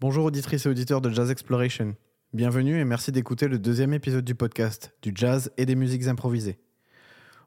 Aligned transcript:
Bonjour 0.00 0.24
auditrices 0.24 0.64
et 0.64 0.68
auditeurs 0.70 1.02
de 1.02 1.10
Jazz 1.10 1.30
Exploration. 1.30 1.94
Bienvenue 2.32 2.80
et 2.80 2.86
merci 2.86 3.12
d'écouter 3.12 3.48
le 3.48 3.58
deuxième 3.58 3.92
épisode 3.92 4.24
du 4.24 4.34
podcast, 4.34 4.94
du 5.02 5.12
jazz 5.14 5.52
et 5.58 5.66
des 5.66 5.74
musiques 5.74 6.06
improvisées. 6.06 6.58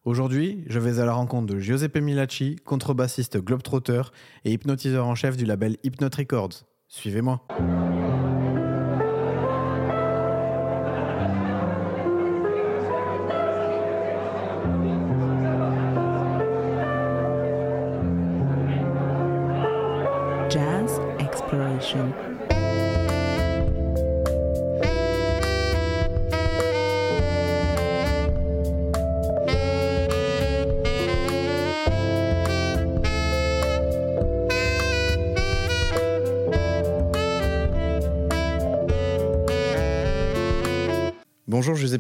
Aujourd'hui, 0.06 0.64
je 0.68 0.78
vais 0.78 1.00
à 1.00 1.06
la 1.06 1.14
rencontre 1.14 1.52
de 1.52 1.60
Giuseppe 1.60 1.98
Milacci, 1.98 2.58
contrebassiste 2.64 3.40
globetrotter 3.40 4.04
et 4.46 4.52
hypnotiseur 4.52 5.08
en 5.08 5.16
chef 5.16 5.36
du 5.36 5.46
label 5.46 5.78
Hypnot 5.84 6.10
Records. 6.16 6.64
Suivez-moi. 6.88 7.44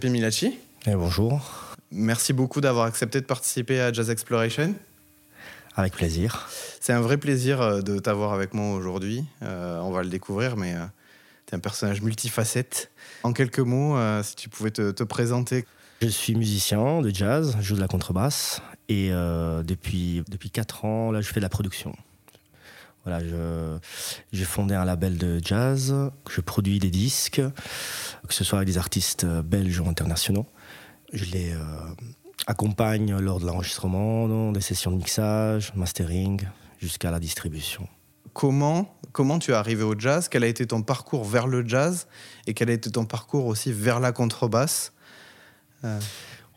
Giuseppe 0.03 0.11
Milacci. 0.11 0.59
Bonjour, 0.85 1.41
Merci 1.89 2.33
beaucoup 2.33 2.59
d'avoir 2.59 2.87
accepté 2.87 3.21
de 3.21 3.25
participer 3.25 3.79
à 3.79 3.93
Jazz 3.93 4.09
Exploration. 4.09 4.75
avec 5.75 5.93
plaisir. 5.93 6.49
C'est 6.81 6.91
un 6.91 6.99
vrai 6.99 7.15
plaisir 7.17 7.61
euh, 7.61 7.81
de 7.81 7.99
t'avoir 7.99 8.33
avec 8.33 8.53
moi 8.53 8.75
aujourd'hui. 8.75 9.23
Euh, 9.43 9.79
on 9.79 9.91
va 9.91 10.03
le 10.03 10.09
découvrir, 10.09 10.57
mais 10.57 10.75
tu 11.45 11.53
es 11.53 11.55
un 11.55 11.59
personnage 11.59 12.01
multifacette. 12.01 12.91
En 13.23 13.31
quelques 13.31 13.59
mots, 13.59 13.95
euh, 13.95 14.21
si 14.23 14.35
tu 14.35 14.49
pouvais 14.49 14.71
te, 14.71 14.91
te 14.91 15.03
présenter. 15.03 15.65
Je 16.01 16.07
suis 16.09 16.35
musicien 16.35 17.01
de 17.01 17.09
jazz, 17.09 17.55
je 17.61 17.63
joue 17.63 17.75
de 17.75 17.81
la 17.81 17.87
contrebasse 17.87 18.61
et 18.89 19.09
euh, 19.11 19.63
depuis, 19.63 20.23
depuis 20.27 20.49
4 20.49 20.83
ans, 20.83 21.11
là, 21.11 21.21
je 21.21 21.27
fais 21.29 21.39
de 21.39 21.45
la 21.45 21.49
production. 21.49 21.95
Voilà, 23.05 23.19
j'ai 24.31 24.45
fondé 24.45 24.75
un 24.75 24.85
label 24.85 25.17
de 25.17 25.41
jazz, 25.43 25.93
je 26.29 26.41
produis 26.41 26.79
des 26.79 26.89
disques, 26.89 27.41
que 28.27 28.33
ce 28.33 28.43
soit 28.43 28.59
avec 28.59 28.67
des 28.67 28.77
artistes 28.77 29.25
euh, 29.25 29.41
belges 29.41 29.79
ou 29.81 29.89
internationaux. 29.89 30.45
Je 31.11 31.25
les 31.25 31.51
euh, 31.51 31.59
accompagne 32.47 33.17
lors 33.17 33.39
de 33.39 33.45
l'enregistrement, 33.45 34.51
des 34.53 34.61
sessions 34.61 34.91
de 34.91 34.97
mixage, 34.97 35.73
mastering, 35.75 36.41
jusqu'à 36.79 37.11
la 37.11 37.19
distribution. 37.19 37.87
Comment, 38.31 38.97
comment 39.11 39.37
tu 39.37 39.51
es 39.51 39.53
arrivé 39.53 39.83
au 39.83 39.99
jazz? 39.99 40.29
Quel 40.29 40.43
a 40.43 40.47
été 40.47 40.65
ton 40.65 40.81
parcours 40.81 41.25
vers 41.25 41.45
le 41.45 41.67
jazz? 41.67 42.07
Et 42.47 42.53
quel 42.53 42.69
a 42.69 42.73
été 42.73 42.89
ton 42.89 43.05
parcours 43.05 43.47
aussi 43.47 43.73
vers 43.73 43.99
la 43.99 44.11
contrebasse? 44.13 44.93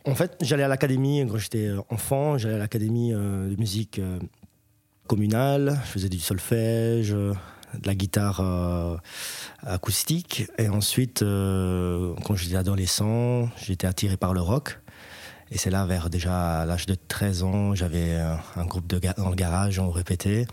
En 0.06 0.14
fait, 0.14 0.36
j'allais 0.41 0.62
à 0.62 0.69
l'académie 0.69 1.27
quand 1.28 1.36
j'étais 1.36 1.66
euh, 1.66 1.81
enfant, 1.91 2.38
j'allais 2.38 2.55
à 2.55 2.58
l'académie 2.58 3.12
euh, 3.12 3.48
de 3.48 3.56
musique 3.56 4.00
communale, 5.07 5.81
je 5.85 5.91
faisais 5.91 6.09
du 6.09 6.19
solfège, 6.19 7.12
euh, 7.12 7.33
de 7.75 7.87
la 7.87 7.95
guitare 7.95 8.41
euh, 8.41 8.97
acoustique. 9.62 10.47
Et 10.59 10.69
ensuite, 10.69 11.23
euh, 11.23 12.15
quand 12.25 12.37
j'étais 12.37 12.57
adolescent, 12.57 13.49
j'étais 13.62 13.87
attiré 13.87 14.17
par 14.17 14.34
le 14.34 14.41
rock. 14.41 14.81
Et 15.51 15.59
c'est 15.59 15.71
là, 15.71 15.87
vers 15.87 16.11
déjà 16.11 16.65
l'âge 16.65 16.87
de 16.87 16.97
13 16.97 17.43
ans, 17.45 17.75
j'avais 17.75 18.19
un 18.57 18.65
groupe 18.65 18.89
de 18.89 19.01
dans 19.17 19.29
le 19.29 19.37
garage, 19.37 19.79
on 19.79 19.91
répétait. 19.91 20.47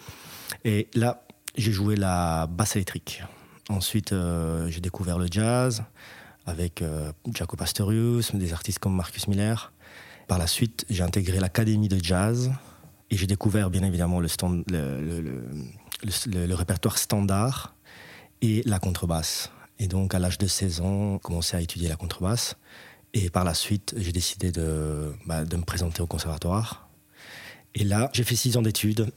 Et 0.65 0.87
là, 0.93 1.23
j'ai 1.57 1.71
joué 1.71 1.95
la 1.95 2.45
basse 2.45 2.75
électrique. 2.75 3.23
Ensuite, 3.69 4.13
j'ai 4.67 4.81
découvert 4.81 5.17
le 5.17 5.25
jazz 5.31 5.83
avec 6.45 6.83
Jaco 7.33 7.57
Pastorius, 7.57 8.35
des 8.35 8.53
artistes 8.53 8.77
comme 8.77 8.95
Marcus 8.95 9.27
Miller. 9.27 9.73
Par 10.27 10.37
la 10.37 10.45
suite, 10.45 10.85
j'ai 10.91 11.01
intégré 11.01 11.39
l'académie 11.39 11.87
de 11.87 11.97
jazz 11.97 12.51
et 13.13 13.15
j'ai 13.15 13.27
découvert 13.27 13.69
bien 13.69 13.83
évidemment 13.83 14.19
le, 14.19 14.27
répertoire 16.55 16.97
standard 16.97 17.75
et 18.41 18.63
la 18.65 18.79
contrebasse. 18.79 19.51
Et 19.77 19.87
donc, 19.87 20.15
à 20.15 20.19
l'âge 20.19 20.39
de 20.39 20.47
16 20.47 20.81
ans, 20.81 21.13
j'ai 21.13 21.19
commencé 21.19 21.55
à 21.55 21.61
étudier 21.61 21.89
la 21.89 21.95
contrebasse. 21.95 22.55
Et 23.13 23.29
par 23.29 23.43
la 23.43 23.53
suite, 23.53 23.93
j'ai 23.97 24.11
décidé 24.11 24.51
de, 24.51 25.13
bah, 25.27 25.43
me 25.43 25.61
présenter 25.61 26.01
au 26.01 26.07
conservatoire. 26.07 26.89
Et 27.75 27.83
là, 27.83 28.09
j'ai 28.13 28.23
fait 28.23 28.35
six 28.35 28.57
ans 28.57 28.63
d'études. 28.63 29.11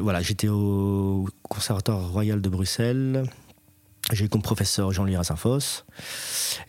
Voilà, 0.00 0.22
J'étais 0.22 0.48
au 0.48 1.28
Conservatoire 1.42 2.10
Royal 2.10 2.40
de 2.40 2.48
Bruxelles. 2.48 3.24
J'ai 4.12 4.24
eu 4.24 4.28
comme 4.28 4.42
professeur 4.42 4.92
Jean-Louis 4.92 5.16
Rassinfos. 5.16 5.84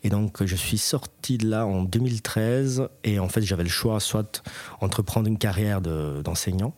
Et 0.04 0.10
donc, 0.10 0.44
je 0.46 0.56
suis 0.56 0.78
sorti 0.78 1.38
de 1.38 1.48
là 1.50 1.66
en 1.66 1.84
2013. 1.84 2.88
Et 3.04 3.20
en 3.20 3.30
fait, 3.30 3.42
j'avais 3.42 3.64
le 3.64 3.70
choix 3.70 4.00
soit 4.00 4.44
entreprendre 4.80 5.28
une 5.28 5.38
carrière 5.38 5.82
de- 5.82 6.22
d'enseignant 6.24 6.74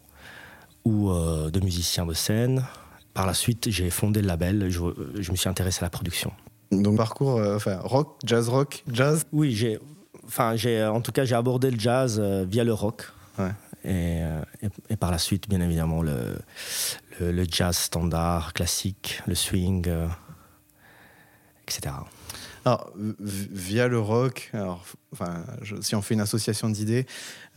ou 0.85 1.09
euh, 1.11 1.49
de 1.49 1.59
musicien 1.59 2.05
de 2.05 2.13
scène. 2.13 2.65
Par 3.13 3.25
la 3.27 3.33
suite, 3.33 3.69
j'ai 3.69 3.89
fondé 3.89 4.21
le 4.21 4.27
label. 4.27 4.69
Je, 4.69 4.79
je 5.19 5.31
me 5.31 5.35
suis 5.37 5.49
intéressé 5.49 5.79
à 5.81 5.85
la 5.85 5.89
production. 5.89 6.31
Donc 6.71 6.97
parcours, 6.97 7.37
euh, 7.37 7.55
enfin 7.55 7.77
rock, 7.83 8.17
jazz 8.25 8.49
rock, 8.49 8.83
jazz? 8.91 9.23
Oui, 9.31 9.53
j'ai, 9.53 9.79
enfin, 10.25 10.55
en 10.89 11.01
tout 11.01 11.11
cas, 11.11 11.23
j'ai 11.25 11.35
abordé 11.35 11.69
le 11.69 11.79
jazz 11.79 12.19
euh, 12.19 12.45
via 12.49 12.63
le 12.63 12.73
rock. 12.73 13.03
Ouais. 13.37 13.51
Et, 13.85 14.21
et- 14.65 14.69
et 14.91 14.95
par 14.95 15.11
la 15.11 15.17
suite, 15.19 15.47
bien 15.49 15.59
évidemment, 15.61 16.01
le, 16.01 16.37
le, 17.19 17.31
le 17.31 17.45
jazz 17.49 17.77
standard, 17.77 18.53
classique, 18.53 19.21
le 19.27 19.35
swing, 19.35 19.87
etc. 21.67 21.95
Alors 22.65 22.93
via 22.95 23.89
le 23.89 23.99
rock, 23.99 24.49
alors, 24.53 24.85
enfin, 25.11 25.43
je- 25.63 25.81
si 25.81 25.95
on 25.95 26.01
fait 26.01 26.13
une 26.13 26.21
association 26.21 26.69
d'idées, 26.69 27.05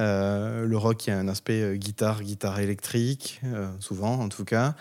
euh, 0.00 0.67
le 0.67 0.77
rock 0.77 1.06
il 1.06 1.11
y 1.11 1.12
a 1.12 1.19
un 1.19 1.28
aspect 1.28 1.62
euh, 1.62 1.77
guitare, 1.77 2.22
guitare 2.25 2.59
électrique, 2.59 3.41
euh, 3.44 3.69
souvent 3.78 4.15
en 4.19 4.28
tout 4.28 4.44
cas, 4.44 4.75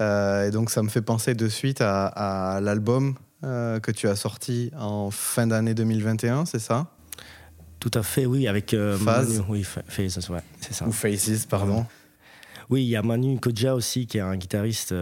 et 0.00 0.50
donc 0.50 0.70
ça 0.70 0.82
me 0.82 0.88
fait 0.90 1.00
penser 1.00 1.34
de 1.34 1.48
suite 1.48 1.80
à, 1.80 2.06
à 2.06 2.60
l'album 2.60 3.14
que 3.42 3.90
tu 3.90 4.06
as 4.06 4.16
sorti 4.16 4.70
en 4.78 5.10
fin 5.10 5.46
d'année 5.46 5.72
2021, 5.72 6.44
c'est 6.44 6.58
ça? 6.58 6.88
Tout 7.78 7.90
à 7.94 8.02
fait, 8.02 8.26
oui, 8.26 8.46
avec 8.48 8.72
Phase. 8.98 9.38
Manu, 9.38 9.44
oui, 9.48 9.64
Phases, 9.64 10.28
ouais, 10.28 10.42
c'est 10.60 10.74
ça. 10.74 10.86
Ou 10.86 10.92
Faces, 10.92 11.46
pardon. 11.46 11.86
Oui, 12.68 12.82
il 12.84 12.88
y 12.88 12.96
a 12.96 13.02
Manu 13.02 13.40
Kodja 13.40 13.74
aussi, 13.74 14.06
qui 14.06 14.18
est 14.18 14.20
un 14.20 14.36
guitariste 14.36 14.94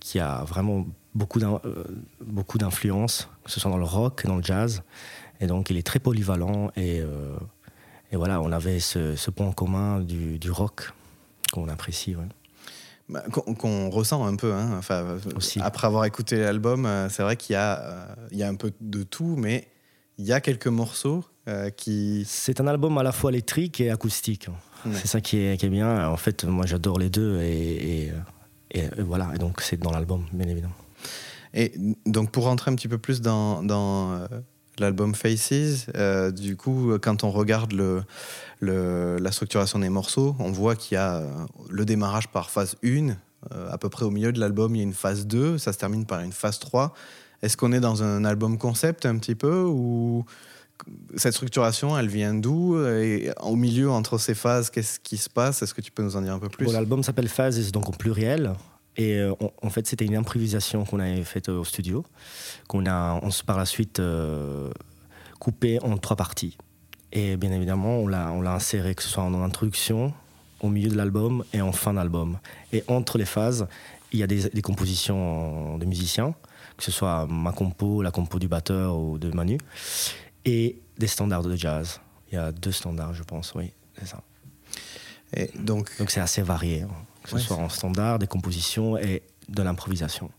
qui 0.00 0.18
a 0.18 0.44
vraiment 0.44 0.86
beaucoup 1.16 1.40
euh, 1.40 1.84
beaucoup 2.20 2.58
d'influence, 2.58 3.28
que 3.44 3.50
ce 3.50 3.58
soit 3.60 3.70
dans 3.70 3.78
le 3.78 3.84
rock 3.84 4.24
dans 4.26 4.36
le 4.36 4.42
jazz. 4.42 4.82
Et 5.40 5.46
donc, 5.46 5.70
il 5.70 5.76
est 5.76 5.86
très 5.86 5.98
polyvalent. 5.98 6.70
Et, 6.76 7.00
euh, 7.00 7.36
et 8.12 8.16
voilà, 8.16 8.40
on 8.40 8.52
avait 8.52 8.80
ce, 8.80 9.16
ce 9.16 9.30
point 9.30 9.46
en 9.46 9.52
commun 9.52 10.00
du, 10.00 10.38
du 10.38 10.50
rock 10.50 10.92
qu'on 11.52 11.68
apprécie. 11.68 12.14
ouais. 12.16 12.24
Bah, 13.08 13.22
qu'on 13.30 13.88
ressent 13.90 14.24
un 14.26 14.34
peu. 14.36 14.52
hein. 14.52 14.76
Enfin, 14.78 15.18
Aussi. 15.36 15.60
Après 15.60 15.86
avoir 15.86 16.04
écouté 16.06 16.38
l'album, 16.38 16.86
euh, 16.86 17.08
c'est 17.08 17.22
vrai 17.22 17.36
qu'il 17.36 17.54
y, 17.54 17.56
a, 17.56 17.78
euh, 17.80 18.06
il 18.32 18.38
y 18.38 18.42
a 18.42 18.48
un 18.48 18.54
peu 18.56 18.72
de 18.80 19.02
tout, 19.04 19.36
mais 19.36 19.68
il 20.18 20.24
y 20.24 20.32
a 20.32 20.40
quelques 20.40 20.66
morceaux 20.68 21.22
euh, 21.48 21.70
qui. 21.70 22.24
C'est 22.26 22.60
un 22.60 22.66
album 22.66 22.98
à 22.98 23.02
la 23.04 23.12
fois 23.12 23.30
électrique 23.30 23.80
et 23.80 23.90
acoustique. 23.90 24.48
C'est 24.92 25.06
ça 25.08 25.20
qui 25.20 25.38
est, 25.38 25.56
qui 25.58 25.66
est 25.66 25.70
bien. 25.70 26.08
En 26.08 26.16
fait, 26.16 26.44
moi, 26.44 26.64
j'adore 26.66 26.98
les 26.98 27.10
deux. 27.10 27.40
Et, 27.42 28.04
et, 28.06 28.12
et- 28.72 28.80
et 28.98 29.02
voilà, 29.02 29.30
et 29.34 29.38
donc 29.38 29.60
c'est 29.60 29.78
dans 29.78 29.90
l'album, 29.92 30.24
bien 30.32 30.48
évidemment. 30.48 30.74
Et 31.56 31.72
donc, 32.04 32.30
pour 32.30 32.44
rentrer 32.44 32.70
un 32.70 32.74
petit 32.76 32.86
peu 32.86 32.98
plus 32.98 33.22
dans, 33.22 33.62
euh, 33.66 34.28
l'album 34.78 35.14
Faces, 35.14 35.86
euh, 35.96 36.30
du 36.30 36.56
coup, 36.56 36.92
quand 37.00 37.24
on 37.24 37.30
regarde 37.30 37.72
la 38.60 39.32
structuration 39.32 39.78
des 39.78 39.88
morceaux, 39.88 40.36
on 40.38 40.52
voit 40.52 40.76
qu'il 40.76 40.96
y 40.96 40.98
a 40.98 41.16
euh, 41.16 41.30
le 41.70 41.84
démarrage 41.84 42.28
par 42.28 42.50
phase 42.50 42.76
1. 42.84 43.08
euh, 43.52 43.70
à 43.70 43.78
peu 43.78 43.88
près 43.88 44.04
au 44.04 44.10
milieu 44.10 44.32
de 44.32 44.40
l'album, 44.40 44.74
il 44.74 44.78
y 44.78 44.80
a 44.80 44.84
une 44.84 44.92
phase 44.92 45.26
2. 45.26 45.56
Ça 45.58 45.72
se 45.72 45.78
termine 45.78 46.04
par 46.04 46.20
une 46.20 46.32
phase 46.32 46.58
3. 46.58 46.92
Est-ce 47.42 47.56
qu'on 47.56 47.72
est 47.72 47.80
dans 47.80 48.02
un 48.02 48.24
album 48.24 48.58
concept 48.58 49.06
un 49.06 49.18
petit 49.18 49.34
peu 49.34 49.62
ou 49.62 50.24
cette 51.16 51.32
structuration, 51.32 51.96
elle 51.96 52.08
vient 52.08 52.34
d'où? 52.34 52.78
Et 52.78 53.30
au 53.42 53.56
milieu, 53.56 53.90
entre 53.90 54.18
ces 54.18 54.34
phases, 54.34 54.68
qu'est-ce 54.68 55.00
qui 55.00 55.16
se 55.16 55.30
passe? 55.30 55.62
Est-ce 55.62 55.72
que 55.74 55.80
tu 55.80 55.90
peux 55.90 56.02
nous 56.02 56.16
en 56.16 56.22
dire 56.22 56.34
un 56.34 56.38
peu 56.38 56.48
plus? 56.48 56.70
L'album 56.72 57.02
s'appelle 57.02 57.28
Phases, 57.28 57.72
donc 57.72 57.88
au 57.88 57.92
pluriel. 57.92 58.52
Et 58.96 59.14
euh, 59.18 59.34
on- 59.40 59.52
en 59.62 59.70
fait, 59.70 59.86
c'était 59.86 60.04
une 60.06 60.16
improvisation 60.16 60.84
qu'on 60.84 61.00
avait 61.00 61.24
faite 61.24 61.48
au 61.48 61.64
studio, 61.64 62.04
qu'on 62.68 62.86
a 62.86 63.20
on, 63.22 63.28
par 63.44 63.58
la 63.58 63.66
suite 63.66 64.00
euh, 64.00 64.70
coupé 65.38 65.78
en 65.82 65.96
trois 65.98 66.16
parties. 66.16 66.56
Et 67.12 67.36
bien 67.36 67.52
évidemment, 67.52 67.98
on 67.98 68.08
l'a 68.08 68.30
on 68.32 68.40
l'a 68.40 68.52
inséré, 68.54 68.94
que 68.94 69.02
ce 69.02 69.08
soit 69.08 69.22
en 69.22 69.42
introduction, 69.42 70.12
au 70.60 70.68
milieu 70.68 70.88
de 70.88 70.96
l'album 70.96 71.44
et 71.52 71.60
en 71.60 71.72
fin 71.72 71.94
d'album. 71.94 72.38
Et 72.72 72.82
entre 72.88 73.18
les 73.18 73.24
phases, 73.26 73.66
il 74.12 74.18
y 74.18 74.22
a 74.22 74.26
des, 74.26 74.48
des 74.48 74.62
compositions 74.62 75.78
de 75.78 75.84
musiciens, 75.84 76.34
que 76.76 76.82
ce 76.84 76.90
soit 76.90 77.26
ma 77.26 77.52
compo, 77.52 78.02
la 78.02 78.10
compo 78.10 78.38
du 78.38 78.48
batteur 78.48 78.96
ou 78.98 79.18
de 79.18 79.30
Manu, 79.30 79.58
et 80.44 80.78
des 80.98 81.06
standards 81.06 81.42
de 81.42 81.54
jazz. 81.56 82.00
Il 82.30 82.34
y 82.34 82.38
a 82.38 82.50
deux 82.52 82.72
standards, 82.72 83.14
je 83.14 83.22
pense, 83.22 83.54
oui, 83.54 83.72
c'est 83.98 84.06
ça. 84.06 84.22
Et 85.34 85.50
donc, 85.58 85.90
Donc 85.98 86.10
c'est 86.10 86.20
assez 86.20 86.42
varié, 86.42 86.82
hein, 86.82 86.88
que 87.26 87.30
ce 87.30 87.34
Ouais, 87.36 87.40
soit 87.42 87.56
en 87.56 87.68
standard, 87.68 88.18
des 88.18 88.26
compositions 88.26 88.96
et 88.96 89.22
de 89.48 89.62
l'improvisation. 89.62 90.30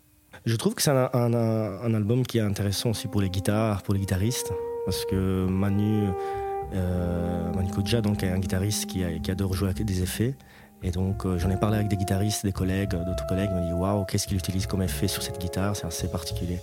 Je 0.46 0.56
trouve 0.56 0.74
que 0.76 0.82
c'est 0.82 0.92
un, 0.92 1.10
un- 1.14 1.82
un 1.82 1.94
album 1.94 2.26
qui 2.26 2.38
est 2.38 2.42
intéressant 2.42 2.90
aussi 2.92 3.08
pour 3.08 3.22
les 3.22 3.30
guitares, 3.30 3.84
pour 3.84 3.94
les 3.94 4.00
guitaristes, 4.00 4.52
parce 4.86 5.04
que 5.06 5.46
Manu, 5.48 6.08
euh, 6.74 7.54
Manu 7.54 7.72
donc, 8.02 8.24
est 8.24 8.30
un 8.30 8.40
guitariste 8.40 8.86
qui 8.88 9.04
adore 9.32 9.54
jouer 9.54 9.70
avec 9.70 9.84
des 9.86 10.02
effets. 10.02 10.36
Et 10.84 10.92
donc 10.92 11.26
euh, 11.26 11.40
j'en 11.40 11.50
ai 11.50 11.58
parlé 11.58 11.78
avec 11.78 11.88
des 11.90 11.98
guitaristes, 11.98 12.46
des 12.46 12.52
collègues, 12.52 12.92
d'autres 12.92 13.26
collègues, 13.28 13.50
ils 13.52 13.56
m'ont 13.60 13.66
dit 13.68 13.74
waouh, 13.74 14.06
qu'est-ce 14.06 14.28
qu'il 14.28 14.38
utilise 14.38 14.68
comme 14.68 14.84
effet 14.84 15.08
sur 15.08 15.24
cette 15.24 15.40
guitare, 15.40 15.76
c'est 15.76 15.88
assez 15.88 16.08
particulier. 16.08 16.60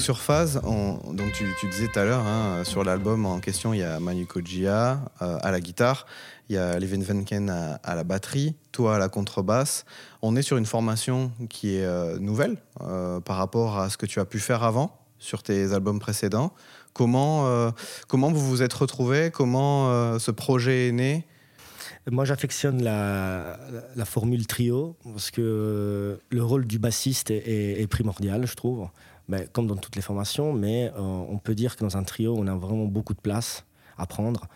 Sur 0.00 0.22
Phase, 0.22 0.62
on- 0.64 1.12
donc 1.12 1.32
tu, 1.32 1.44
disais 1.68 1.86
tout 1.86 1.98
à 1.98 2.04
l'heure, 2.04 2.26
hein, 2.26 2.64
sur 2.64 2.84
l'album 2.84 3.26
en 3.26 3.38
question, 3.38 3.74
il 3.74 3.80
y 3.80 3.82
a 3.82 4.00
Manu 4.00 4.24
Kojia 4.24 4.98
euh, 5.20 5.38
à 5.42 5.50
la 5.50 5.60
guitare, 5.60 6.06
il 6.48 6.54
y 6.54 6.58
a 6.58 6.78
Leven 6.78 7.02
Venken 7.02 7.50
à, 7.50 7.94
la 7.94 8.02
batterie, 8.02 8.56
toi 8.72 8.96
à 8.96 8.98
la 8.98 9.10
contrebasse. 9.10 9.84
On 10.22 10.36
est 10.36 10.42
sur 10.42 10.56
une 10.56 10.64
formation 10.64 11.32
qui 11.50 11.76
est 11.76 11.84
euh, 11.84 12.18
nouvelle 12.18 12.56
euh, 12.80 13.20
par 13.20 13.36
rapport 13.36 13.78
à 13.78 13.90
ce 13.90 13.98
que 13.98 14.06
tu 14.06 14.20
as 14.20 14.24
pu 14.24 14.38
faire 14.38 14.62
avant 14.62 14.98
sur 15.18 15.42
tes 15.42 15.74
albums 15.74 15.98
précédents. 15.98 16.54
Comment, 16.94 17.70
comment 18.08 18.32
vous 18.32 18.48
vous 18.48 18.62
êtes 18.62 18.72
retrouvés? 18.72 19.30
Comment 19.30 20.18
ce 20.18 20.30
projet 20.30 20.88
est 20.88 20.92
né? 20.92 21.26
Moi, 22.10 22.24
j'affectionne 22.24 22.82
la, 22.82 23.58
formule 24.06 24.46
trio 24.46 24.96
parce 25.04 25.30
que 25.30 26.18
le 26.30 26.42
rôle 26.42 26.66
du 26.66 26.78
bassiste 26.78 27.30
est 27.30 27.86
primordial, 27.88 28.46
je 28.46 28.56
trouve, 28.56 28.88
Mais 29.30 29.46
comme 29.52 29.68
dans 29.68 29.76
toutes 29.76 29.96
les 29.96 30.02
formations. 30.02 30.52
Mais 30.52 30.92
euh, 30.96 31.00
on 31.00 31.38
peut 31.38 31.54
dire 31.54 31.76
que 31.76 31.84
dans 31.84 31.96
un 31.96 32.02
trio, 32.02 32.34
on 32.36 32.46
a 32.46 32.54
vraiment 32.54 32.84
beaucoup 32.84 33.14
de 33.14 33.20
place 33.20 33.64
à 33.96 34.06
prendre. 34.06 34.48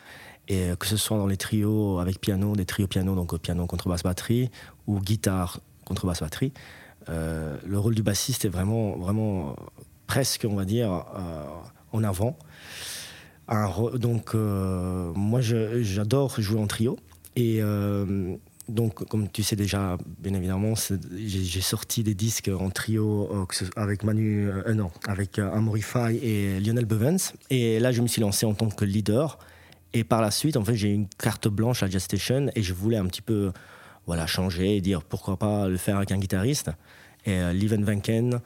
Et 0.49 0.71
euh, 0.71 0.77
que 0.77 0.87
ce 0.87 0.97
soit 0.97 1.17
dans 1.17 1.29
les 1.29 1.37
trios 1.37 2.01
avec 2.01 2.21
piano, 2.21 2.55
des 2.55 2.67
trios 2.67 2.89
piano, 2.89 3.15
donc 3.15 3.33
euh, 3.33 3.39
piano, 3.39 3.67
contrebasse, 3.67 4.03
batterie, 4.03 4.51
ou 4.87 5.01
guitare, 5.01 5.61
contrebasse, 5.87 6.21
batterie, 6.21 6.53
le 7.09 7.77
rôle 7.77 7.95
du 7.95 8.03
bassiste 8.03 8.47
est 8.47 8.49
vraiment, 8.49 8.97
vraiment 8.97 9.57
presque, 10.07 10.47
on 10.49 10.55
va 10.55 10.65
dire, 10.65 11.05
en 11.93 12.03
avant. 12.03 12.39
Donc, 13.95 14.33
moi, 14.35 15.41
j'adore 15.43 16.41
jouer 16.41 16.61
en 16.61 16.67
trio. 16.67 16.97
Et 17.37 17.61
donc, 18.69 19.07
comme 19.09 19.29
tu 19.29 19.43
sais 19.43 19.57
déjà, 19.57 19.97
bien 20.19 20.35
évidemment, 20.35 20.75
j'ai 21.17 21.61
sorti 21.61 22.03
des 22.03 22.15
disques 22.15 22.49
en 22.49 22.71
trio 22.71 23.29
euh, 23.33 23.67
avec 23.77 24.05
Manu, 24.05 24.49
euh, 24.49 24.75
non, 24.75 24.91
avec 25.07 25.39
euh, 25.39 25.53
Amorify 25.53 26.17
et 26.23 26.61
Lionel 26.61 26.87
Bevens. 26.87 27.35
Et 27.51 27.79
là, 27.79 27.93
je 27.93 28.01
me 28.01 28.07
suis 28.07 28.21
lancé 28.21 28.47
en 28.47 28.55
tant 28.55 28.69
que 28.69 28.85
leader. 28.85 29.39
Et 29.93 30.03
par 30.03 30.21
la 30.21 30.31
suite, 30.31 30.57
en 30.57 30.65
fait, 30.65 30.75
j'ai 30.75 30.89
une 30.89 31.07
carte 31.09 31.49
blanche 31.49 31.83
à 31.83 31.89
Jazz 31.89 32.03
Station 32.03 32.51
et 32.55 32.63
je 32.63 32.75
voulais 32.75 32.97
un 32.97 33.07
petit 33.07 33.23
peu 33.23 33.53
voilà, 34.07 34.27
changer 34.27 34.77
et 34.77 34.81
dire 34.81 35.03
pourquoi 35.03 35.37
pas 35.39 35.69
le 35.69 35.77
faire 35.77 35.97
avec 35.97 36.11
un 36.13 36.19
guitariste. 36.19 36.71
Et 37.27 37.33
euh, 37.33 37.53
Venken, 37.81 38.41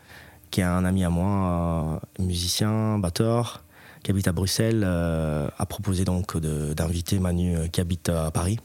qui 0.50 0.60
est 0.60 0.64
un 0.64 0.84
ami 0.84 1.04
à 1.04 1.10
moi, 1.10 2.00
euh, 2.18 2.22
musicien, 2.22 2.98
batteur, 2.98 3.64
qui 4.02 4.10
habite 4.10 4.28
à 4.28 4.32
Bruxelles, 4.32 4.82
euh, 4.84 5.48
a 5.58 5.66
proposé 5.66 6.04
donc 6.04 6.36
d'inviter 6.36 7.18
Manu 7.18 7.56
euh, 7.56 7.66
qui 7.68 7.80
habite 7.80 8.08
à 8.08 8.30
Paris. 8.30 8.58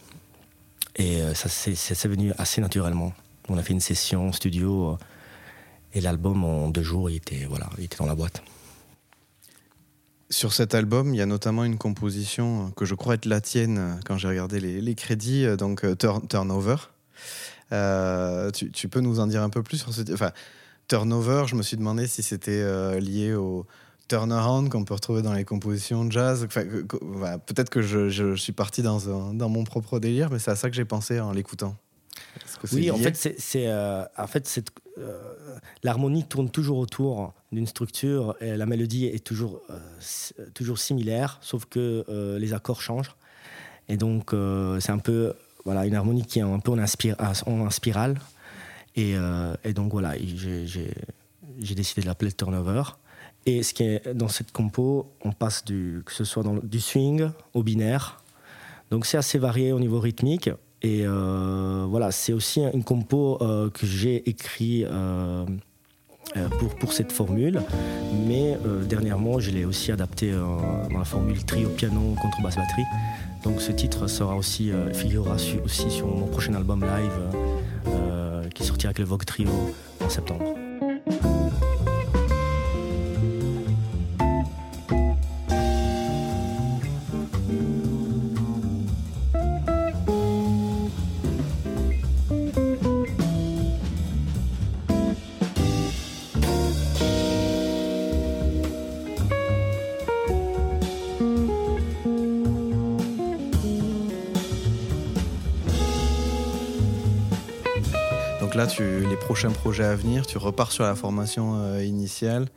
Et 0.95 1.22
euh, 1.22 1.34
ça 1.34 1.50
c'est- 1.50 2.07
venu 2.07 2.31
assez 2.38 2.62
naturellement. 2.62 3.13
On 3.50 3.57
a 3.57 3.63
fait 3.63 3.74
une 3.74 3.80
session 3.80 4.31
studio 4.31 4.92
euh, 4.92 4.98
et 5.94 6.01
l'album 6.01 6.44
en 6.44 6.69
deux 6.69 6.84
jours, 6.84 7.10
il 7.10 7.16
était, 7.18 7.45
voilà, 7.45 7.69
il 7.78 7.86
était 7.86 7.98
dans 7.98 8.06
la 8.06 8.16
boîte. 8.16 8.42
Sur 10.30 10.54
cet 10.54 10.74
album, 10.74 11.13
il 11.13 11.18
y 11.18 11.22
a 11.22 11.25
notamment 11.25 11.63
une 11.63 11.78
composition 11.78 12.72
que 12.72 12.86
je 12.86 12.95
crois 12.95 13.16
être 13.16 13.25
la 13.25 13.42
tienne 13.42 13.78
euh, 13.78 13.94
quand 14.06 14.18
j'ai 14.18 14.28
regardé 14.28 14.60
les, 14.60 14.81
les 14.81 14.95
crédits, 14.95 15.45
euh, 15.45 15.56
donc 15.56 15.84
euh, 15.84 15.95
Turn- 15.95 16.28
Turnover. 16.28 16.78
Euh, 17.72 18.51
tu, 18.51 18.88
peux 18.90 19.00
nous 19.00 19.19
en 19.19 19.28
dire 19.28 19.42
un 19.42 19.50
peu 19.50 19.63
plus 19.63 19.78
sur 19.78 19.94
ce. 19.94 20.01
Enfin, 20.13 20.31
Turnover, 20.88 21.45
je 21.48 21.56
me 21.56 21.63
suis 21.63 21.78
demandé 21.78 22.07
si 22.07 22.22
c'était 22.24 22.62
euh, 22.62 23.00
lié 23.00 23.34
au 23.34 23.66
turnaround 24.08 24.70
qu'on 24.70 24.84
peut 24.84 24.94
retrouver 24.94 25.22
dans 25.22 25.34
les 25.34 25.46
compositions 25.46 26.06
de 26.06 26.12
jazz. 26.12 26.44
Enfin, 26.46 26.64
voilà, 27.02 27.38
Peut-être 27.40 27.70
que 27.70 27.82
je, 27.82 28.10
je 28.10 28.36
suis 28.36 28.52
parti 28.54 28.82
dans, 28.82 29.10
un- 29.10 29.34
dans 29.34 29.50
mon 29.50 29.64
propre 29.64 30.00
délire, 30.00 30.30
mais 30.30 30.40
c'est 30.40 30.52
à 30.52 30.56
ça 30.56 30.70
que 30.70 30.76
j'ai 30.76 30.86
pensé 30.86 31.20
en 31.20 31.32
l'écoutant. 31.32 31.76
Oui, 32.72 32.92
en 32.92 32.98
fait, 32.98 33.36
c'est, 33.40 33.68
euh, 33.68 34.04
en 34.18 34.28
fait, 34.28 34.62
euh, 34.98 35.20
l'harmonie 35.84 36.24
tourne 36.26 36.50
toujours 36.50 36.78
autour 36.78 37.34
d'une 37.52 37.68
structure 37.68 38.36
et 38.42 38.56
la 38.58 38.66
mélodie 38.66 39.06
est 39.06 39.24
toujours, 39.24 39.62
euh, 39.70 39.80
toujours 40.54 40.78
similaire, 40.80 41.38
sauf 41.42 41.66
que 41.66 42.06
les 42.40 42.54
accords 42.54 42.82
changent. 42.82 43.16
Et 43.90 43.98
donc, 43.98 44.32
c'est 44.80 44.92
un 44.92 44.98
peu 45.00 45.34
voilà, 45.66 45.86
une 45.86 45.96
harmonie 45.96 46.26
qui 46.26 46.40
est 46.40 46.44
un 46.44 46.60
peu 46.60 46.72
en, 46.72 46.78
inspir- 46.78 47.16
en 47.48 47.70
spirale. 47.70 48.20
Et, 48.96 49.16
et 49.64 49.74
donc, 49.74 49.92
voilà, 49.92 50.14
j'ai 50.18 51.76
décidé 51.76 52.02
de 52.02 52.08
l'appeler 52.08 52.32
Turnover. 52.32 52.84
Et 53.45 53.63
ce 53.63 53.74
qui 53.74 53.84
est 53.84 54.13
dans 54.13 54.30
cette 54.30 54.51
compo, 54.51 55.12
on 55.24 55.31
passe 55.31 55.66
du, 55.66 56.01
que 56.06 56.13
ce 56.13 56.24
soit 56.24 56.44
du 56.63 56.80
swing 56.80 57.30
au 57.54 57.63
binaire. 57.63 58.24
Donc 58.92 59.06
c'est 59.06 59.18
assez 59.18 59.38
varié 59.38 59.74
au 59.74 59.80
niveau 59.80 60.00
rythmique. 60.00 60.50
Et 60.81 61.04
euh, 61.06 61.86
voilà, 61.90 62.12
c'est 62.12 62.34
aussi 62.34 62.62
une 62.62 62.84
compo 62.84 63.38
euh, 63.42 63.69
que 63.69 63.86
j'ai 63.86 64.30
écrit 64.30 64.84
euh, 64.86 65.45
pour, 66.60 66.75
pour 66.75 66.94
cette 66.94 67.12
formule. 67.12 67.62
Mais 68.28 68.57
dernièrement, 68.88 69.40
je 69.40 69.52
l'ai 69.52 69.66
aussi 69.66 69.92
adapté 69.92 70.31
euh, 70.31 70.45
dans 70.92 71.00
la 71.00 71.06
formule 71.06 71.44
trio 71.44 71.69
piano 71.69 72.16
contrebasse 72.21 72.57
batterie. 72.57 72.85
Donc 73.44 73.62
ce 73.62 73.71
titre 73.71 74.06
aussi, 74.38 74.71
figurera 74.94 75.35
aussi 75.35 75.92
sur 75.92 76.07
mon 76.07 76.28
prochain 76.28 76.54
album 76.54 76.81
live 76.81 77.92
qui 78.54 78.64
sortira 78.64 78.90
avec 78.90 79.00
le 79.00 79.06
Vogue 79.06 79.26
Trio 79.26 79.50
en 80.00 80.09
septembre. 80.09 80.56
Là, 108.64 108.68
tu, 108.70 108.84
les 109.10 109.18
prochains 109.18 109.52
projets 109.52 109.84
à 109.84 109.96
venir, 109.96 110.26
tu 110.26 110.38
repars 110.38 110.72
sur 110.72 110.84
la 110.86 110.96
formation 110.96 111.56
euh, 111.58 111.84
initiale. 111.84 112.48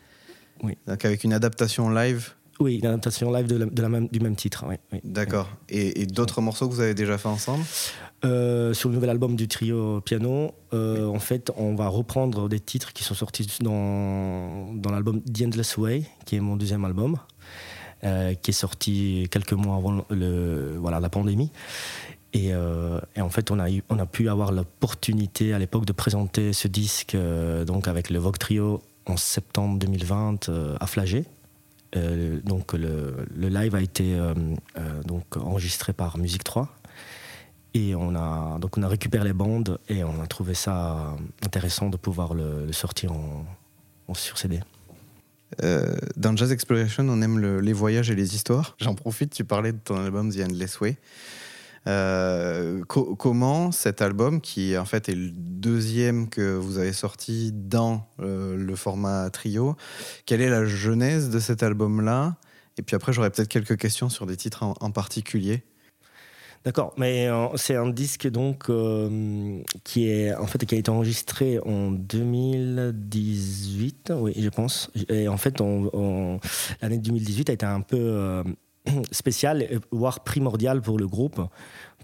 Oui. 0.63 0.79
Donc 0.87 1.05
avec 1.05 1.25
une 1.25 1.33
adaptation 1.33 1.91
live. 1.91 2.31
Oui, 2.61 2.77
une 2.77 2.87
adaptation 2.87 3.33
live 3.33 3.47
de 3.49 3.57
la- 3.57 3.67
de 3.67 3.83
la 3.83 3.89
même- 3.89 4.09
du 4.09 4.21
même 4.21 4.37
titre. 4.37 4.65
oui, 4.69 4.77
oui. 4.93 5.01
D'accord. 5.05 5.49
Et, 5.69 6.01
et 6.03 6.07
d'autres 6.07 6.41
morceaux 6.41 6.69
que 6.69 6.75
vous 6.75 6.81
avez 6.81 6.95
déjà 6.95 7.19
fait 7.19 7.29
ensemble? 7.29 7.65
Euh, 8.25 8.73
sur 8.73 8.89
le 8.89 8.95
nouvel 8.95 9.11
album 9.11 9.35
du 9.37 9.47
trio 9.49 10.01
piano, 10.01 10.53
euh, 10.73 11.07
en 11.07 11.19
fait, 11.19 11.51
on 11.57 11.75
va 11.75 11.89
reprendre 11.89 12.49
des 12.49 12.61
titres 12.61 12.93
qui 12.93 13.03
sont 13.05 13.15
sortis 13.15 13.47
dans, 13.61 14.73
dans 14.75 14.91
l'album 14.93 15.21
The 15.23 15.43
Endless 15.43 15.77
Way, 15.77 16.05
qui 16.25 16.37
est 16.37 16.41
mon 16.41 16.57
deuxième 16.57 16.85
album, 16.87 17.17
euh, 18.05 18.33
qui 18.35 18.53
est 18.53 18.55
sorti 18.55 19.27
quelques 19.31 19.53
mois 19.53 19.77
avant 19.77 20.05
le, 20.09 20.77
voilà, 20.79 20.99
la 21.01 21.11
pandémie. 21.11 21.51
Et, 22.37 22.53
euh, 22.53 23.01
et 23.17 23.23
en 23.23 23.31
fait, 23.31 23.51
on 23.51 23.59
a, 23.59 24.07
pu 24.07 24.29
avoir 24.29 24.53
l'opportunité 24.53 25.55
à 25.55 25.59
l'époque 25.59 25.87
de 25.87 25.93
présenter 25.95 26.53
ce 26.53 26.69
disque 26.69 27.15
euh, 27.15 27.65
donc 27.65 27.89
avec 27.89 28.11
le 28.11 28.19
Vogue 28.19 28.37
Trio 28.37 28.83
en 29.07 29.17
septembre 29.17 29.79
2020 29.79 30.51
euh, 30.51 30.77
à 30.79 30.87
Flagey. 30.87 31.25
Donc 32.45 32.75
le, 32.75 33.27
live 33.35 33.75
a 33.75 33.81
été 33.81 34.19
donc 35.07 35.39
enregistré 35.39 35.95
par 35.95 36.19
Musique 36.19 36.45
3 36.45 36.69
et 37.73 37.95
on 37.95 38.15
a, 38.15 38.59
donc 38.59 38.77
on 38.77 38.83
a 38.83 38.89
récupéré 38.89 39.25
les 39.25 39.33
bandes 39.33 39.79
et 39.89 40.05
on 40.05 40.21
a 40.21 40.27
trouvé 40.27 40.53
ça 40.53 41.17
intéressant 41.43 41.89
de 41.89 41.97
pouvoir 41.97 42.35
le, 42.35 42.71
sortir 42.73 43.13
en, 43.13 43.47
sur 44.13 44.37
CD. 44.37 44.61
Dans 46.19 46.37
Jazz 46.37 46.53
Exploration, 46.53 47.09
on 47.09 47.23
aime 47.23 47.39
le- 47.39 47.61
les 47.61 47.73
voyages 47.73 48.11
et 48.11 48.15
les 48.15 48.35
histoires. 48.35 48.77
J'en 48.79 48.95
profite, 48.95 49.33
tu 49.33 49.45
parlais 49.45 49.73
de 49.73 49.79
ton 49.83 49.97
album 49.97 50.31
The 50.31 50.41
Endless 50.41 50.81
Way. 50.81 50.99
Euh, 51.87 52.83
co- 52.85 53.15
comment 53.15 53.71
cet 53.71 54.03
album, 54.03 54.41
qui 54.41 54.77
en 54.77 54.85
fait 54.85 55.09
est 55.09 55.15
le 55.15 55.31
deuxième 55.31 56.29
que 56.29 56.53
vous 56.55 56.79
avez 56.79 56.93
sorti 56.93 57.53
dans 57.53 58.05
euh, 58.21 58.57
le 58.57 58.75
format 58.75 59.31
trio, 59.31 59.77
quelle 60.25 60.41
est 60.41 60.51
la 60.51 60.65
genèse 60.65 61.31
de 61.31 61.39
cet 61.39 61.63
album-là? 61.63 62.35
Et 62.77 62.83
puis 62.83 62.97
après, 62.97 63.13
j'aurais 63.13 63.31
peut-être 63.31 63.47
quelques 63.49 63.77
questions 63.77 64.09
sur 64.09 64.27
des 64.27 64.37
titres 64.37 64.65
en, 64.65 64.91
particulier. 64.91 65.63
D'accord, 66.65 66.93
mais 66.99 67.29
euh, 67.29 67.47
c'est 67.55 67.77
un 67.77 67.89
disque 67.89 68.29
donc 68.29 68.69
qui 69.85 70.11
est 70.11 70.35
en 70.35 70.49
fait 70.49 70.67
qui 70.67 70.75
a 70.75 70.79
été 70.79 70.91
enregistré 70.91 71.61
en 71.65 71.93
2018, 71.93 74.13
oui, 74.17 74.33
je 74.37 74.49
pense. 74.49 74.91
Et 75.09 75.29
en 75.29 75.37
fait, 75.37 75.61
l'année 75.61 76.99
2018 76.99 77.51
a 77.51 77.53
été 77.53 77.65
un 77.65 77.83
peu 77.83 78.43
spéciale, 79.11 79.67
euh, 79.71 79.79
voire 79.91 80.21
primordiale 80.21 80.83
pour 80.83 80.99
le 80.99 81.07
groupe, 81.07 81.41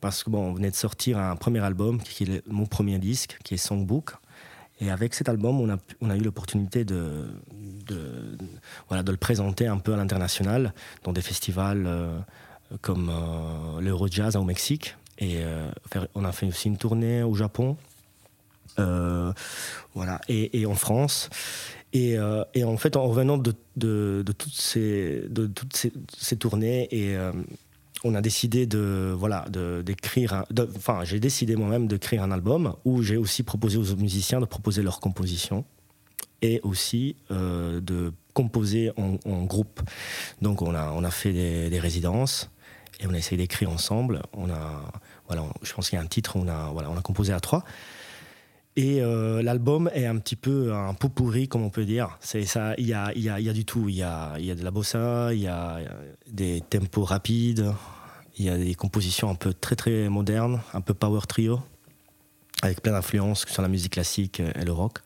parce 0.01 0.25
que 0.25 0.31
bon, 0.31 0.51
on 0.51 0.53
venait 0.55 0.71
de 0.71 0.77
sortir 0.77 1.19
un 1.19 1.37
premier 1.37 1.61
album 1.61 2.01
qui 2.03 2.25
est 2.25 2.47
mon 2.49 2.67
premier 2.67 2.99
disque, 2.99 3.39
qui 3.45 3.55
est 3.55 3.59
Songbook. 3.59 4.15
Et 4.81 4.91
avec 4.91 5.15
cet 5.15 5.29
album, 5.29 5.61
on 5.61 5.71
a, 5.71 5.77
on 6.01 6.11
a 6.11 6.17
eu 6.17 6.21
l'opportunité 6.21 6.85
de, 6.85 7.29
voilà, 8.89 9.05
de 9.05 9.13
le 9.13 9.17
présenter 9.17 9.69
un 9.69 9.79
peu 9.79 9.95
à 9.95 9.97
l'international, 9.97 10.75
dans 11.05 11.13
des 11.13 11.23
festivals 11.23 11.85
euh, 11.87 12.19
comme 12.81 13.11
euh, 13.11 13.81
l'Eurojazz 13.81 14.37
au 14.37 14.43
Mexique. 14.43 14.97
Et 15.19 15.37
euh, 15.39 15.71
on 16.15 16.25
a 16.25 16.33
fait 16.33 16.47
aussi 16.47 16.69
une 16.69 16.79
tournée 16.79 17.23
au 17.23 17.35
Japon. 17.35 17.77
Euh, 18.79 19.33
voilà, 19.95 20.21
et 20.29 20.67
en 20.67 20.75
France. 20.75 21.29
Et, 21.93 22.17
euh, 22.17 22.45
et 22.55 22.65
en 22.65 22.77
fait, 22.77 22.97
en 22.97 23.07
revenant 23.07 23.37
de, 23.37 23.53
toutes, 24.33 24.53
ces, 24.53 26.37
tournées, 26.39 26.89
euh, 26.93 27.33
on 28.03 28.15
a 28.15 28.23
décidé 28.23 28.67
de 28.67 29.15
voilà 29.17 29.45
d'écrire. 29.85 30.45
Enfin, 30.77 31.05
j'ai 31.05 31.21
décidé 31.21 31.55
moi-même 31.55 31.87
d'écrire 31.87 32.23
un 32.23 32.31
album 32.31 32.75
où 32.85 33.03
j'ai 33.03 33.17
aussi 33.17 33.43
proposé 33.43 33.77
aux 33.77 33.97
musiciens 33.97 34.41
de 34.41 34.47
proposer 34.47 34.83
leurs 34.83 35.01
compositions 35.01 35.65
et 36.41 36.61
aussi 36.65 37.17
euh, 37.31 37.81
de 37.81 38.13
composer 38.33 38.91
en, 38.97 39.19
en 39.31 39.43
groupe. 39.45 39.83
Donc, 40.41 40.63
on 40.63 40.75
a, 40.75 40.93
on 40.93 41.05
a 41.05 41.11
fait 41.11 41.33
des, 41.33 41.69
des 41.69 41.79
résidences 41.79 42.51
et 43.01 43.07
on 43.07 43.13
a 43.13 43.19
essayé 43.19 43.37
d'écrire 43.37 43.71
ensemble. 43.71 44.23
On 44.33 44.51
a, 44.51 44.83
voilà, 45.27 45.45
je 45.63 45.73
pense 45.75 45.91
qu'il 45.91 45.99
y 45.99 46.01
a 46.01 46.05
un 46.05 46.09
titre, 46.09 46.37
on 46.37 46.49
a, 46.49 46.71
voilà, 46.73 46.91
on 46.91 46.97
a 46.97 47.03
composé 47.03 47.33
à 47.33 47.41
trois. 47.41 47.65
Et 48.75 49.03
euh, 49.03 49.43
l'album 49.43 49.91
est 49.95 50.07
un 50.07 50.19
petit 50.19 50.37
peu 50.37 50.73
un 50.73 50.95
pot 50.95 51.11
pourri, 51.11 51.47
comme 51.47 51.63
on 51.63 51.71
peut 51.71 51.85
dire. 51.85 52.19
Il 52.35 52.87
y 52.87 52.95
a, 52.95 53.53
du 53.53 53.65
tout. 53.65 53.89
Il 53.89 53.97
y 53.97 54.03
a, 54.03 54.37
de 54.39 54.65
la 54.65 54.71
bossa, 54.71 55.35
il 55.35 55.41
y 55.41 55.49
a 55.49 55.81
des 56.27 56.63
tempos 56.63 57.05
rapides, 57.05 57.73
il 58.39 58.47
y 58.47 58.49
a 58.49 58.57
des 58.57 58.75
compositions 58.75 59.29
un 59.29 59.35
peu 59.35 59.53
très 59.53 59.77
très 59.77 60.09
modernes, 60.09 60.63
un 60.73 60.81
peu 60.81 60.95
power 60.95 61.21
trio, 61.29 61.61
avec 62.63 62.81
plein 62.81 62.93
d'influences 62.93 63.47
sur 63.47 63.61
la 63.61 63.69
musique 63.69 63.93
classique 63.93 64.41
et 64.41 64.65
le 64.65 64.73
rock. 64.73 65.01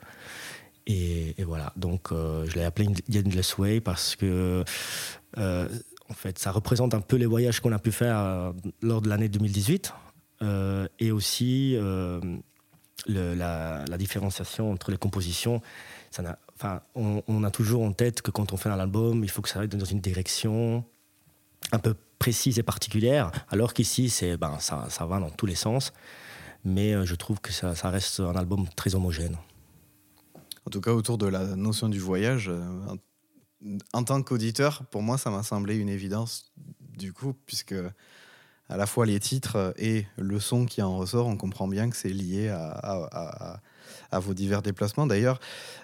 Et, 0.86 1.34
voilà, 1.44 1.72
donc 1.76 2.12
euh, 2.12 2.46
je 2.46 2.54
l'ai 2.54 2.64
appelé 2.64 2.86
The 2.86 3.26
Endless 3.26 3.58
Way 3.58 3.80
parce 3.80 4.14
que 4.14 4.64
euh, 5.36 5.68
en 6.08 6.14
fait, 6.14 6.38
ça 6.38 6.52
représente 6.52 6.94
un 6.94 7.00
peu 7.00 7.16
les 7.16 7.26
voyages 7.26 7.58
qu'on 7.60 7.72
a 7.72 7.80
pu 7.80 7.90
faire 7.90 8.52
lors 8.80 9.02
de 9.02 9.08
l'année 9.08 9.28
2018 9.28 9.92
euh, 10.42 10.86
et 11.00 11.10
aussi 11.10 11.76
la, 13.06 13.84
différenciation 13.98 14.70
entre 14.72 14.90
les 14.90 14.96
compositions. 14.96 15.60
Enfin, 16.54 16.80
on, 16.94 17.44
a 17.44 17.50
toujours 17.50 17.82
en 17.82 17.92
tête 17.92 18.22
que 18.22 18.30
quand 18.30 18.52
on 18.52 18.56
fait 18.56 18.70
un 18.70 18.78
album, 18.78 19.22
il 19.24 19.30
faut 19.30 19.42
que 19.42 19.48
ça 19.48 19.60
aille 19.60 19.68
dans 19.68 19.84
une 19.84 20.00
direction 20.00 20.84
un 21.72 21.78
peu 21.78 21.94
précise 22.18 22.58
et 22.58 22.62
particulière, 22.62 23.30
alors 23.50 23.74
qu'ici, 23.74 24.12
ben, 24.40 24.58
ça, 24.58 24.86
ça 24.88 25.04
va 25.04 25.20
dans 25.20 25.30
tous 25.30 25.46
les 25.46 25.54
sens. 25.54 25.92
Mais 26.64 26.94
euh, 26.94 27.04
je 27.04 27.14
trouve 27.14 27.40
que 27.40 27.52
ça, 27.52 27.74
ça 27.74 27.90
reste 27.90 28.20
un 28.20 28.34
album 28.34 28.66
très 28.74 28.94
homogène. 28.94 29.36
En 30.66 30.70
tout 30.70 30.80
cas, 30.80 30.92
autour 30.92 31.16
de 31.18 31.26
la 31.26 31.54
notion 31.54 31.88
du 31.88 32.00
voyage, 32.00 32.48
euh, 32.48 32.96
en 33.92 34.02
tant 34.02 34.22
qu'auditeur, 34.22 34.84
pour 34.90 35.02
moi, 35.02 35.18
ça 35.18 35.30
m'a 35.30 35.42
semblé 35.42 35.76
une 35.76 35.88
évidence 35.88 36.52
du 36.80 37.12
coup, 37.12 37.34
puisque 37.46 37.74
à 38.68 38.76
la 38.76 38.86
fois 38.86 39.06
les 39.06 39.20
titres 39.20 39.74
et 39.78 40.06
le 40.16 40.40
son 40.40 40.66
qui 40.66 40.82
en 40.82 40.96
ressort, 40.96 41.26
on 41.26 41.36
comprend 41.36 41.68
bien 41.68 41.88
que 41.90 41.96
c'est 41.96 42.08
lié 42.08 42.48
à, 42.48 42.68
à- 42.68 43.08
à- 43.54 43.60
à 44.12 44.18
vos 44.18 44.34
divers 44.34 44.62
déplacements. 44.62 45.06
D'ailleurs, 45.06 45.40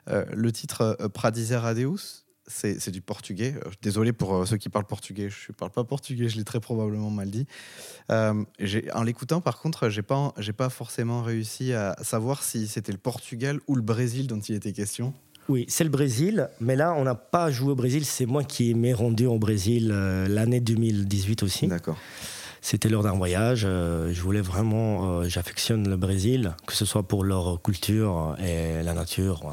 euh, 0.08 0.24
le 0.32 0.50
titre 0.52 0.96
euh, 1.00 1.08
Pradizer 1.08 1.64
Adeus, 1.64 2.24
c'est 2.48 2.90
du 2.90 3.00
portugais. 3.00 3.54
Euh, 3.64 3.70
Désolé 3.82 4.12
pour 4.12 4.46
ceux 4.46 4.56
qui 4.56 4.68
parlent 4.68 4.84
portugais, 4.86 5.28
je 5.30 5.50
ne 5.52 5.54
parle 5.54 5.70
pas 5.70 5.84
portugais, 5.84 6.28
je 6.28 6.36
l'ai 6.36 6.44
très 6.44 6.58
probablement 6.60 7.10
mal 7.10 7.30
dit. 7.30 7.46
Euh, 8.10 8.44
en 8.94 9.02
l'écoutant, 9.04 9.40
par 9.40 9.58
contre, 9.60 9.88
pas, 10.02 10.34
j'ai 10.38 10.52
pas 10.52 10.68
forcément 10.68 11.22
réussi 11.22 11.72
à 11.72 11.96
savoir 12.02 12.42
si 12.42 12.66
c'était 12.66 12.92
le 12.92 12.98
Portugal 12.98 13.60
ou 13.68 13.76
le 13.76 13.82
Brésil 13.82 14.26
dont 14.26 14.40
il 14.40 14.54
était 14.56 14.72
question. 14.72 15.14
Oui, 15.48 15.64
c'est 15.68 15.84
le 15.84 15.90
Brésil, 15.90 16.48
mais 16.60 16.76
là, 16.76 16.94
on 16.96 17.04
n'a 17.04 17.14
pas 17.16 17.50
joué 17.50 17.72
au 17.72 17.76
Brésil. 17.76 18.04
C'est 18.04 18.26
moi 18.26 18.44
qui 18.44 18.74
m'ai 18.74 18.92
rendu 18.92 19.26
au 19.26 19.38
Brésil 19.38 19.90
euh, 19.92 20.28
l'année 20.28 20.60
2018 20.60 21.42
aussi. 21.42 21.66
D'accord. 21.68 21.96
C'était 22.64 22.88
lors 22.88 23.02
d'un 23.02 23.12
voyage. 23.12 23.64
euh, 23.66 24.12
je 24.12 24.22
voulais 24.22 24.40
vraiment, 24.40 25.18
euh, 25.18 25.28
j'affectionne 25.28 25.88
le 25.88 25.96
Brésil, 25.96 26.54
que 26.64 26.74
ce 26.74 26.84
soit 26.84 27.02
pour 27.02 27.24
leur 27.24 27.60
culture 27.60 28.36
et 28.38 28.84
la 28.84 28.94
nature. 28.94 29.52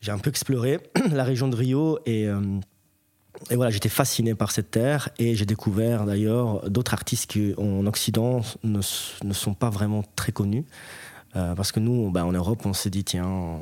J'ai 0.00 0.10
un 0.10 0.18
peu 0.18 0.30
exploré 0.30 0.80
la 1.12 1.24
région 1.24 1.46
de 1.46 1.54
Rio 1.54 1.98
et, 2.06 2.26
euh, 2.26 2.40
et 3.50 3.56
voilà, 3.56 3.70
j'étais 3.70 3.90
fasciné 3.90 4.34
par 4.34 4.50
cette 4.50 4.70
terre 4.70 5.10
et 5.18 5.34
j'ai 5.34 5.44
découvert 5.44 6.06
d'ailleurs 6.06 6.68
d'autres 6.70 6.94
artistes 6.94 7.30
qui 7.30 7.54
en 7.58 7.86
Occident 7.86 8.40
ne, 8.64 8.80
ne 9.22 9.32
sont 9.34 9.54
pas 9.54 9.68
vraiment 9.68 10.02
très 10.16 10.32
connus. 10.32 10.64
Parce 11.34 11.70
que 11.70 11.78
nous, 11.78 12.10
bah, 12.10 12.24
en 12.24 12.32
Europe, 12.32 12.66
on 12.66 12.72
s'est 12.72 12.90
dit, 12.90 13.04
tiens, 13.04 13.60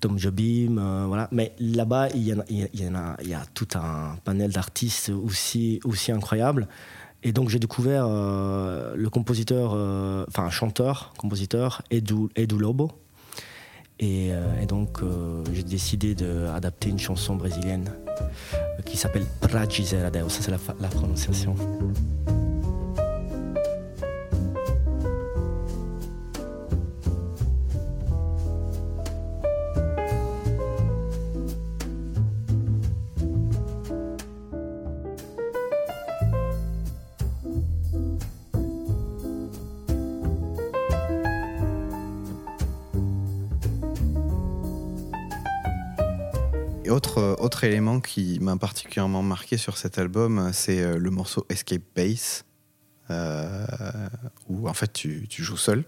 Tom 0.00 0.18
Jobim, 0.18 0.78
euh, 0.78 1.04
voilà. 1.06 1.28
Mais 1.32 1.54
là-bas, 1.58 2.08
il 2.14 2.22
y, 2.22 2.32
a- 2.32 3.44
tout 3.54 3.68
un 3.74 4.16
panel 4.24 4.50
d'artistes 4.52 5.10
aussi, 5.10 5.80
aussi 5.84 6.10
incroyable. 6.12 6.68
Et 7.22 7.32
donc, 7.32 7.50
j'ai 7.50 7.58
découvert 7.58 8.06
euh, 8.08 8.94
le 8.96 9.10
compositeur, 9.10 9.72
euh, 9.74 10.24
enfin, 10.28 10.44
un 10.44 10.50
chanteur, 10.50 11.12
compositeur, 11.18 11.82
Edu, 11.90 12.28
Edu 12.34 12.58
Lobo. 12.58 12.90
Et, 13.98 14.32
donc, 14.66 15.00
j'ai 15.52 15.62
décidé 15.62 16.14
d'adapter 16.14 16.88
une 16.88 16.98
chanson 16.98 17.36
brésilienne 17.36 17.92
qui 18.86 18.96
s'appelle 18.96 19.26
Pragizer 19.42 20.10
Deus. 20.10 20.30
Ça, 20.30 20.40
c'est 20.40 20.50
la 20.50 20.88
prononciation. 20.88 21.54
Autre, 47.60 47.64
élément 47.64 48.00
qui 48.00 48.38
m'a 48.40 48.56
particulièrement 48.56 49.22
marqué 49.22 49.58
sur 49.58 49.76
cet 49.76 49.98
album, 49.98 50.50
c'est 50.54 50.80
euh, 50.80 50.98
le 50.98 51.10
morceau 51.10 51.44
Escape 51.50 51.82
Bass, 51.94 52.46
euh, 53.10 53.66
où 54.48 54.66
en 54.66 54.72
fait 54.72 54.92
tu, 54.92 55.26
tu 55.28 55.42
joues 55.42 55.58
seul 55.58 55.84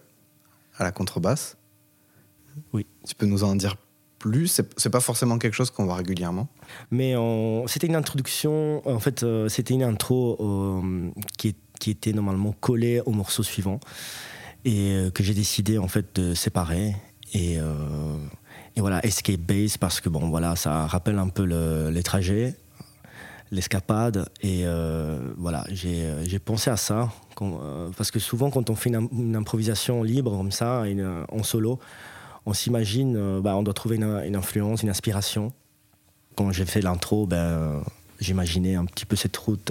à 0.76 0.84
la 0.84 0.92
contrebasse. 0.92 1.56
Oui. 2.74 2.86
Tu 3.08 3.14
peux 3.14 3.24
nous 3.24 3.42
en 3.42 3.54
dire 3.54 3.76
plus? 4.18 4.60
C'est 4.76 4.90
pas 4.90 5.00
forcément 5.00 5.38
quelque 5.38 5.54
chose 5.54 5.70
qu'on 5.70 5.86
voit 5.86 5.96
régulièrement. 5.96 6.48
Mais 6.90 7.14
c'était 7.66 7.86
une 7.86 7.96
introduction, 7.96 8.86
en 8.86 9.00
fait, 9.00 9.22
euh, 9.22 9.48
c'était 9.48 9.72
une 9.72 9.82
intro 9.82 10.36
euh, 10.40 11.10
qui, 11.38 11.56
était 11.86 12.12
normalement 12.12 12.52
collée 12.52 13.00
au 13.06 13.12
morceau 13.12 13.42
suivant 13.42 13.80
et 14.64 15.08
que 15.14 15.24
j'ai 15.24 15.34
décidé 15.34 15.78
en 15.78 15.88
fait 15.88 16.20
de 16.20 16.34
séparer. 16.34 16.94
Et, 17.34 17.58
euh, 17.58 18.18
et 18.76 18.80
voilà, 18.80 19.04
Escape 19.04 19.40
Base, 19.40 19.76
parce 19.76 20.00
que 20.00 20.08
bon, 20.08 20.28
voilà, 20.30 20.56
ça 20.56 20.86
rappelle 20.86 21.18
un 21.18 21.28
peu 21.28 21.44
le- 21.44 21.90
les 21.90 22.02
trajets, 22.02 22.54
l'escapade. 23.50 24.28
Et 24.42 24.62
euh, 24.64 25.18
voilà, 25.36 25.64
j'ai 25.70 26.04
euh, 26.06 26.24
j'ai 26.24 26.38
pensé 26.38 26.70
à 26.70 26.76
ça. 26.76 27.10
euh, 27.40 27.90
parce 27.96 28.10
que 28.10 28.18
souvent, 28.20 28.50
quand 28.50 28.70
on 28.70 28.74
fait 28.76 28.88
une, 28.90 28.96
im- 28.96 29.08
une 29.12 29.36
improvisation 29.36 30.02
libre 30.02 30.30
comme 30.36 30.52
ça, 30.52 30.86
une- 30.86 31.24
en 31.30 31.42
solo, 31.42 31.78
on 32.46 32.52
s'imagine, 32.54 33.40
bah, 33.40 33.56
on 33.56 33.62
doit 33.62 33.74
trouver 33.74 33.96
une, 33.96 34.22
une 34.26 34.36
influence, 34.36 34.82
une 34.82 34.90
inspiration 34.90 35.52
quand 36.36 36.50
j'ai 36.50 36.64
fait 36.64 36.80
l'intro, 36.80 37.26
ben, 37.26 37.82
j'imaginais 38.20 38.74
un 38.74 38.84
petit 38.86 39.04
peu 39.04 39.16
cette 39.16 39.36
route. 39.36 39.70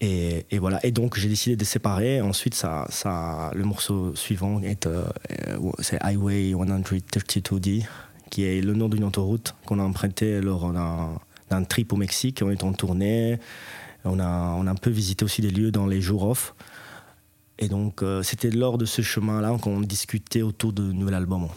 Et, 0.00 0.46
voilà. 0.58 0.84
Et 0.86 0.92
donc 0.92 1.18
j'ai 1.18 1.28
décidé 1.28 1.56
de 1.56 1.64
séparer. 1.64 2.20
Ensuite, 2.20 2.54
ça, 2.54 2.86
ça, 2.90 3.50
le 3.54 3.64
morceau 3.64 4.14
suivant 4.14 4.60
est 4.62 4.86
euh, 4.86 5.04
euh, 5.48 5.72
c'est 5.80 5.98
Highway 6.02 6.52
132D, 6.52 7.84
qui 8.30 8.44
est 8.44 8.60
le 8.60 8.74
nom 8.74 8.88
d'une 8.88 9.04
autoroute 9.04 9.54
qu'on 9.66 9.78
a 9.80 9.82
emprunté 9.82 10.40
lors 10.40 10.72
d'un 10.72 11.64
trip 11.64 11.92
au 11.92 11.96
Mexique. 11.96 12.42
On 12.44 12.50
est 12.50 12.62
en 12.62 12.72
tournée. 12.72 13.38
On 14.04 14.20
a, 14.20 14.54
on 14.56 14.66
a 14.66 14.70
un 14.70 14.76
peu 14.76 14.90
visité 14.90 15.24
aussi 15.24 15.42
des 15.42 15.50
lieux 15.50 15.72
dans 15.72 15.86
les 15.86 16.00
jours 16.00 16.22
off. 16.22 16.54
Et 17.58 17.68
donc, 17.68 18.02
euh, 18.02 18.22
c'était 18.22 18.50
lors 18.50 18.78
de 18.78 18.84
ce 18.84 19.02
chemin-là 19.02 19.56
qu'on 19.60 19.80
discutait 19.80 20.42
autour 20.42 20.72
de 20.72 20.82
nouvel 20.92 21.14
album. 21.14 21.48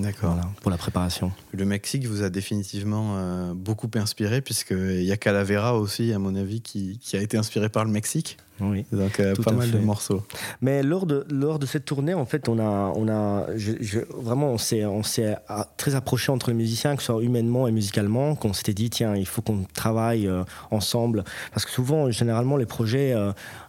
D'accord. 0.00 0.32
Voilà, 0.34 0.48
pour 0.60 0.70
la 0.70 0.76
préparation. 0.78 1.32
Le 1.52 1.64
Mexique 1.64 2.06
vous 2.06 2.22
a 2.22 2.30
définitivement 2.30 3.16
euh, 3.16 3.52
beaucoup 3.54 3.90
inspiré, 3.96 4.40
puisqu'il 4.40 5.02
y 5.02 5.12
a 5.12 5.16
Calavera 5.16 5.76
aussi, 5.78 6.12
à 6.12 6.18
mon 6.18 6.34
avis, 6.36 6.60
qui, 6.60 6.98
qui 6.98 7.16
a 7.16 7.22
été 7.22 7.36
inspiré 7.36 7.68
par 7.68 7.84
le 7.84 7.90
Mexique. 7.90 8.38
Oui. 8.62 8.84
Donc, 8.92 9.20
euh, 9.20 9.34
pas 9.36 9.52
mal 9.52 9.70
de 9.70 9.78
morceaux. 9.78 10.22
Mais 10.60 10.82
lors 10.82 11.06
de, 11.06 11.24
lors 11.30 11.58
de 11.58 11.64
cette 11.64 11.86
tournée, 11.86 12.12
en 12.12 12.26
fait, 12.26 12.46
on 12.46 12.58
a, 12.58 12.92
on 12.94 13.08
a 13.08 13.46
je- 13.56 13.72
je- 13.80 14.00
vraiment, 14.14 14.48
on 14.50 14.58
s'est, 14.58 14.84
on 14.84 15.02
s'est 15.02 15.34
ah, 15.48 15.66
très 15.78 15.94
approché 15.94 16.30
entre 16.30 16.50
les 16.50 16.56
musiciens, 16.56 16.94
que 16.94 17.00
ce 17.02 17.06
soit 17.10 17.22
humainement 17.22 17.66
et 17.68 17.72
musicalement, 17.72 18.34
qu'on 18.34 18.52
s'était 18.52 18.74
dit, 18.74 18.90
tiens, 18.90 19.16
il 19.16 19.24
faut 19.26 19.40
qu'on 19.40 19.64
travaille 19.72 20.26
euh, 20.26 20.44
ensemble. 20.70 21.24
Parce 21.54 21.64
que 21.64 21.70
souvent, 21.70 22.10
généralement, 22.10 22.58
les 22.58 22.66
projets 22.66 23.14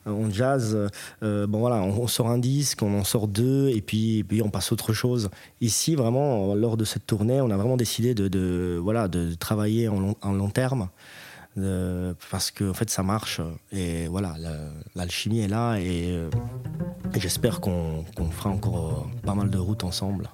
en 0.06 0.30
jazz, 0.30 0.78
bon 1.22 1.60
voilà, 1.60 1.78
on, 1.78 2.02
on 2.02 2.08
sort 2.08 2.28
un 2.30 2.38
disque, 2.38 2.82
on 2.84 3.00
en 3.00 3.06
sort 3.06 3.30
deux, 3.30 3.70
et 3.70 3.80
puis, 3.82 4.18
et 4.20 4.24
puis 4.26 4.42
on 4.42 4.50
passe 4.50 4.72
à 4.72 4.74
autre 4.74 4.92
chose. 4.92 5.30
Ici, 5.62 5.96
vraiment, 5.96 6.21
lors 6.56 6.78
de 6.78 6.86
cette 6.86 7.06
tournée, 7.06 7.42
on 7.42 7.50
a 7.50 7.58
vraiment 7.58 7.78
décidé 7.78 8.14
de, 8.14 8.80
travailler 9.40 9.88
en 9.88 10.00
long, 10.34 10.50
terme. 10.50 10.90
Euh, 11.58 12.14
parce 12.32 12.50
que 12.50 12.72
fait 12.72 12.90
ça 12.90 13.04
marche 13.04 13.42
et 13.74 14.08
voilà 14.08 14.36
la- 14.40 14.70
l'alchimie 14.96 15.42
est 15.42 15.50
là 15.50 15.76
et, 15.82 16.10
euh, 16.12 16.30
j'espère 17.18 17.60
qu'on 17.60 18.06
qu'on 18.16 18.30
fera 18.32 18.50
encore 18.52 19.06
euh, 19.06 19.22
pas 19.28 19.36
mal 19.36 19.50
de 19.50 19.58
routes 19.58 19.84
ensemble. 19.84 20.30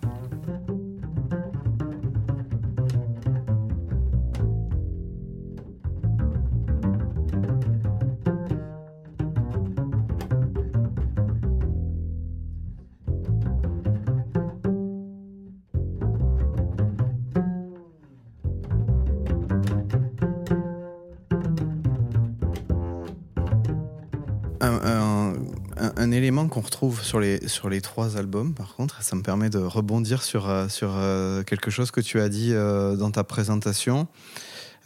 Un, 24.60 24.74
un- 24.84 25.34
un- 25.78 25.94
un 25.98 26.12
élément 26.12 26.48
qu'on 26.48 26.62
retrouve 26.62 27.04
sur 27.04 27.20
les, 27.20 27.48
sur 27.48 27.70
les 27.70 27.80
trois 27.82 28.18
albums, 28.18 28.54
par 28.56 28.76
contre, 28.76 29.04
ça 29.04 29.16
me 29.16 29.22
permet 29.22 29.50
de 29.50 29.60
rebondir 29.60 30.24
sur, 30.24 30.50
euh, 30.50 30.68
sur 30.68 30.94
euh, 30.96 31.44
quelque 31.44 31.70
chose 31.70 31.92
que 31.92 32.02
tu 32.02 32.20
as 32.20 32.28
dit 32.30 32.54
euh, 32.54 32.96
dans 32.96 33.12
ta 33.12 33.24
présentation. 33.24 34.08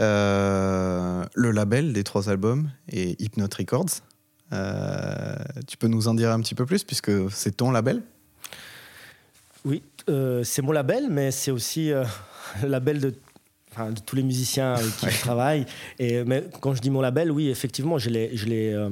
Euh, 0.01 1.23
le 1.35 1.51
label 1.51 1.93
des 1.93 2.03
trois 2.03 2.29
albums 2.29 2.69
est 2.89 3.19
Hypnote 3.21 3.53
Records. 3.53 4.01
Euh, 4.51 5.35
tu 5.67 5.77
peux 5.77 5.87
nous 5.87 6.07
en 6.09 6.13
dire 6.15 6.31
un 6.31 6.41
petit 6.41 6.55
peu 6.55 6.65
plus, 6.65 6.83
puisque 6.83 7.11
c'est 7.31 7.55
ton 7.57 7.71
label? 7.71 8.01
Oui, 9.63 9.83
euh, 10.09 10.43
c'est 10.43 10.61
mon 10.61 10.71
label, 10.73 11.07
mais 11.09 11.31
c'est 11.31 11.51
aussi 11.51 11.91
le 12.61 12.67
label 12.67 12.99
de, 12.99 13.13
enfin, 13.71 13.91
de 13.91 13.99
tous 14.01 14.15
les 14.17 14.23
musiciens 14.23 14.73
avec 14.73 14.97
qui 14.97 15.09
je 15.09 15.19
travaille. 15.21 15.65
Et, 15.99 16.23
mais 16.25 16.43
quand 16.59 16.73
je 16.73 16.81
dis 16.81 16.89
mon 16.89 16.99
label, 17.01 17.31
oui, 17.31 17.47
effectivement, 17.49 17.97
je 17.97 18.09
l'ai, 18.09 18.35
je 18.35 18.45
l'ai, 18.47 18.73
euh, 18.73 18.89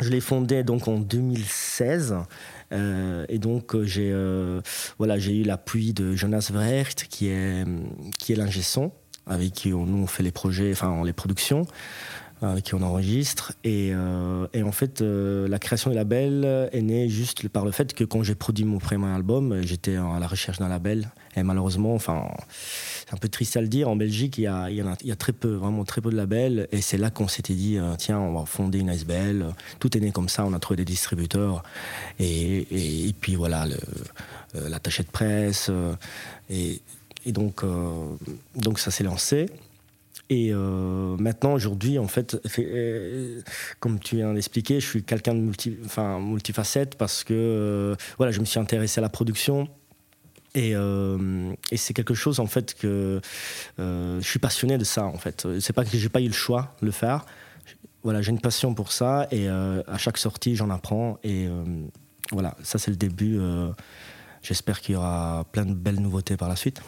je 0.00 0.10
l'ai 0.10 0.20
fondé 0.20 0.64
donc 0.64 0.88
en 0.88 0.98
2016. 0.98 2.16
Euh, 2.72 3.24
et 3.28 3.38
donc 3.38 3.74
euh, 3.74 3.84
j'ai, 3.84 4.10
euh, 4.12 4.60
voilà, 4.98 5.18
j'ai 5.18 5.36
eu 5.36 5.42
l'appui 5.42 5.92
de 5.92 6.14
Jonas 6.14 6.50
Verheert, 6.52 6.94
qui 7.08 7.28
est, 7.28 7.64
qui 8.18 8.32
est 8.32 8.36
l'ingé 8.36 8.62
son, 8.62 8.92
avec 9.26 9.52
qui 9.52 9.70
nous 9.70 10.02
on 10.02 10.06
fait 10.06 10.22
les 10.22 10.32
projets, 10.32 10.72
enfin 10.72 11.02
les 11.04 11.12
productions 11.12 11.66
avec 12.50 12.64
qui 12.64 12.74
on 12.74 12.82
enregistre. 12.82 13.52
Et, 13.64 13.90
euh, 13.92 14.46
en 14.64 14.72
fait, 14.72 15.02
euh, 15.02 15.48
la 15.48 15.58
création 15.58 15.90
du 15.90 15.96
label 15.96 16.68
est 16.72 16.82
née 16.82 17.08
juste 17.08 17.48
par 17.48 17.64
le 17.64 17.70
fait 17.70 17.92
que 17.94 18.04
quand 18.04 18.22
j'ai 18.22 18.34
produit 18.34 18.64
mon 18.64 18.78
premier 18.78 19.06
album, 19.06 19.62
j'étais 19.62 19.96
à 19.96 20.18
la 20.18 20.26
recherche 20.26 20.58
d'un 20.58 20.68
label. 20.68 21.10
Et 21.36 21.42
malheureusement, 21.42 21.94
enfin, 21.94 22.28
c'est 22.48 23.12
un 23.12 23.16
peu 23.16 23.28
triste 23.28 23.56
à 23.56 23.60
le 23.60 23.68
dire, 23.68 23.88
en 23.88 23.96
Belgique, 23.96 24.38
il 24.38 24.42
y 24.42 24.46
a, 24.46 25.16
très 25.16 25.32
peu, 25.32 25.54
vraiment 25.54 25.84
très 25.84 26.00
peu 26.00 26.10
de 26.10 26.16
labels. 26.16 26.68
Et 26.72 26.80
c'est 26.80 26.98
là 26.98 27.10
qu'on 27.10 27.28
s'était 27.28 27.54
dit, 27.54 27.76
euh, 27.76 27.94
tiens, 27.98 28.18
on 28.18 28.38
va 28.38 28.46
fonder 28.46 28.78
une 28.78 28.90
ASBL. 28.90 29.46
Tout 29.80 29.96
est 29.96 30.00
né 30.00 30.12
comme 30.12 30.28
ça, 30.28 30.44
on 30.44 30.52
a 30.52 30.58
trouvé 30.58 30.76
des 30.76 30.84
distributeurs. 30.84 31.62
Et, 32.20 33.14
puis 33.20 33.34
voilà, 33.34 33.66
euh, 34.56 34.68
l'attaché 34.68 35.02
de 35.02 35.08
presse. 35.08 35.68
euh, 35.70 35.94
et, 36.50 36.80
donc, 37.26 37.64
euh, 37.64 37.90
donc 38.54 38.78
ça 38.78 38.90
s'est 38.90 39.04
lancé. 39.04 39.46
Et 40.30 40.50
euh, 40.52 41.16
maintenant, 41.18 41.52
aujourd'hui, 41.52 41.98
en 41.98 42.08
fait, 42.08 42.40
euh, 42.58 43.42
comme 43.78 43.98
tu 43.98 44.16
viens 44.16 44.32
d'expliquer, 44.32 44.80
je 44.80 44.86
suis 44.86 45.02
quelqu'un 45.02 45.34
de 45.34 45.40
multi, 45.40 45.76
enfin, 45.84 46.18
multifacette 46.18 46.96
parce 46.96 47.24
que 47.24 47.34
euh, 47.34 47.96
voilà, 48.16 48.32
je 48.32 48.40
me 48.40 48.44
suis 48.44 48.58
intéressé 48.58 49.00
à 49.00 49.02
la 49.02 49.10
production. 49.10 49.68
Et, 50.56 50.70
et 50.70 51.76
c'est 51.76 51.94
quelque 51.94 52.14
chose 52.14 52.38
en 52.38 52.46
fait 52.46 52.74
que 52.74 53.20
je 53.76 54.20
suis 54.22 54.38
passionné 54.38 54.78
de 54.78 54.84
ça 54.84 55.04
en 55.04 55.18
fait. 55.18 55.48
C'est 55.58 55.72
pas 55.72 55.84
que 55.84 55.96
j'ai 55.98 56.08
pas 56.08 56.20
eu 56.20 56.28
le 56.28 56.32
choix 56.32 56.76
de 56.80 56.86
le 56.86 56.92
faire. 56.92 57.26
Voilà, 58.04 58.22
j'ai 58.22 58.30
une 58.30 58.40
passion 58.40 58.72
pour 58.72 58.92
ça 58.92 59.26
et 59.32 59.48
à 59.48 59.98
chaque 59.98 60.16
sortie 60.16 60.54
j'en 60.54 60.70
apprends 60.70 61.18
et 61.24 61.48
voilà, 62.30 62.56
ça 62.62 62.78
c'est 62.78 62.92
le 62.92 62.96
début. 62.96 63.36
J'espère 64.42 64.80
qu'il 64.80 64.94
y 64.94 64.96
aura 64.96 65.44
plein 65.50 65.64
de 65.64 65.74
belles 65.74 66.00
nouveautés 66.00 66.36
par 66.36 66.48
la 66.48 66.54
suite. 66.54 66.80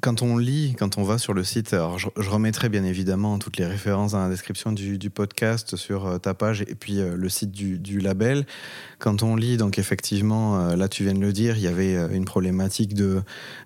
Quand 0.00 0.22
on 0.22 0.38
lit, 0.38 0.74
quand 0.78 0.96
on 0.96 1.02
va 1.02 1.18
sur 1.18 1.34
le 1.34 1.44
site, 1.44 1.74
alors 1.74 1.98
je, 1.98 2.08
remettrai 2.16 2.70
bien 2.70 2.82
évidemment 2.82 3.38
toutes 3.38 3.58
les 3.58 3.66
références 3.66 4.12
dans 4.12 4.22
la 4.22 4.30
description 4.30 4.72
du, 4.72 4.98
podcast 5.10 5.76
sur 5.76 6.06
euh, 6.06 6.18
ta 6.18 6.32
page 6.32 6.62
et 6.62 6.74
puis 6.74 6.98
euh, 6.98 7.14
le 7.14 7.28
site 7.28 7.50
du, 7.50 8.00
label. 8.00 8.46
Quand 8.98 9.22
on 9.22 9.36
lit, 9.36 9.58
donc 9.58 9.78
effectivement, 9.78 10.58
euh, 10.58 10.76
là 10.76 10.88
tu 10.88 11.04
viens 11.04 11.12
de 11.12 11.20
le 11.20 11.32
dire, 11.34 11.58
il 11.58 11.62
y 11.62 11.66
avait 11.66 11.94
une 12.10 12.24
problématique 12.24 12.94
de 12.94 13.22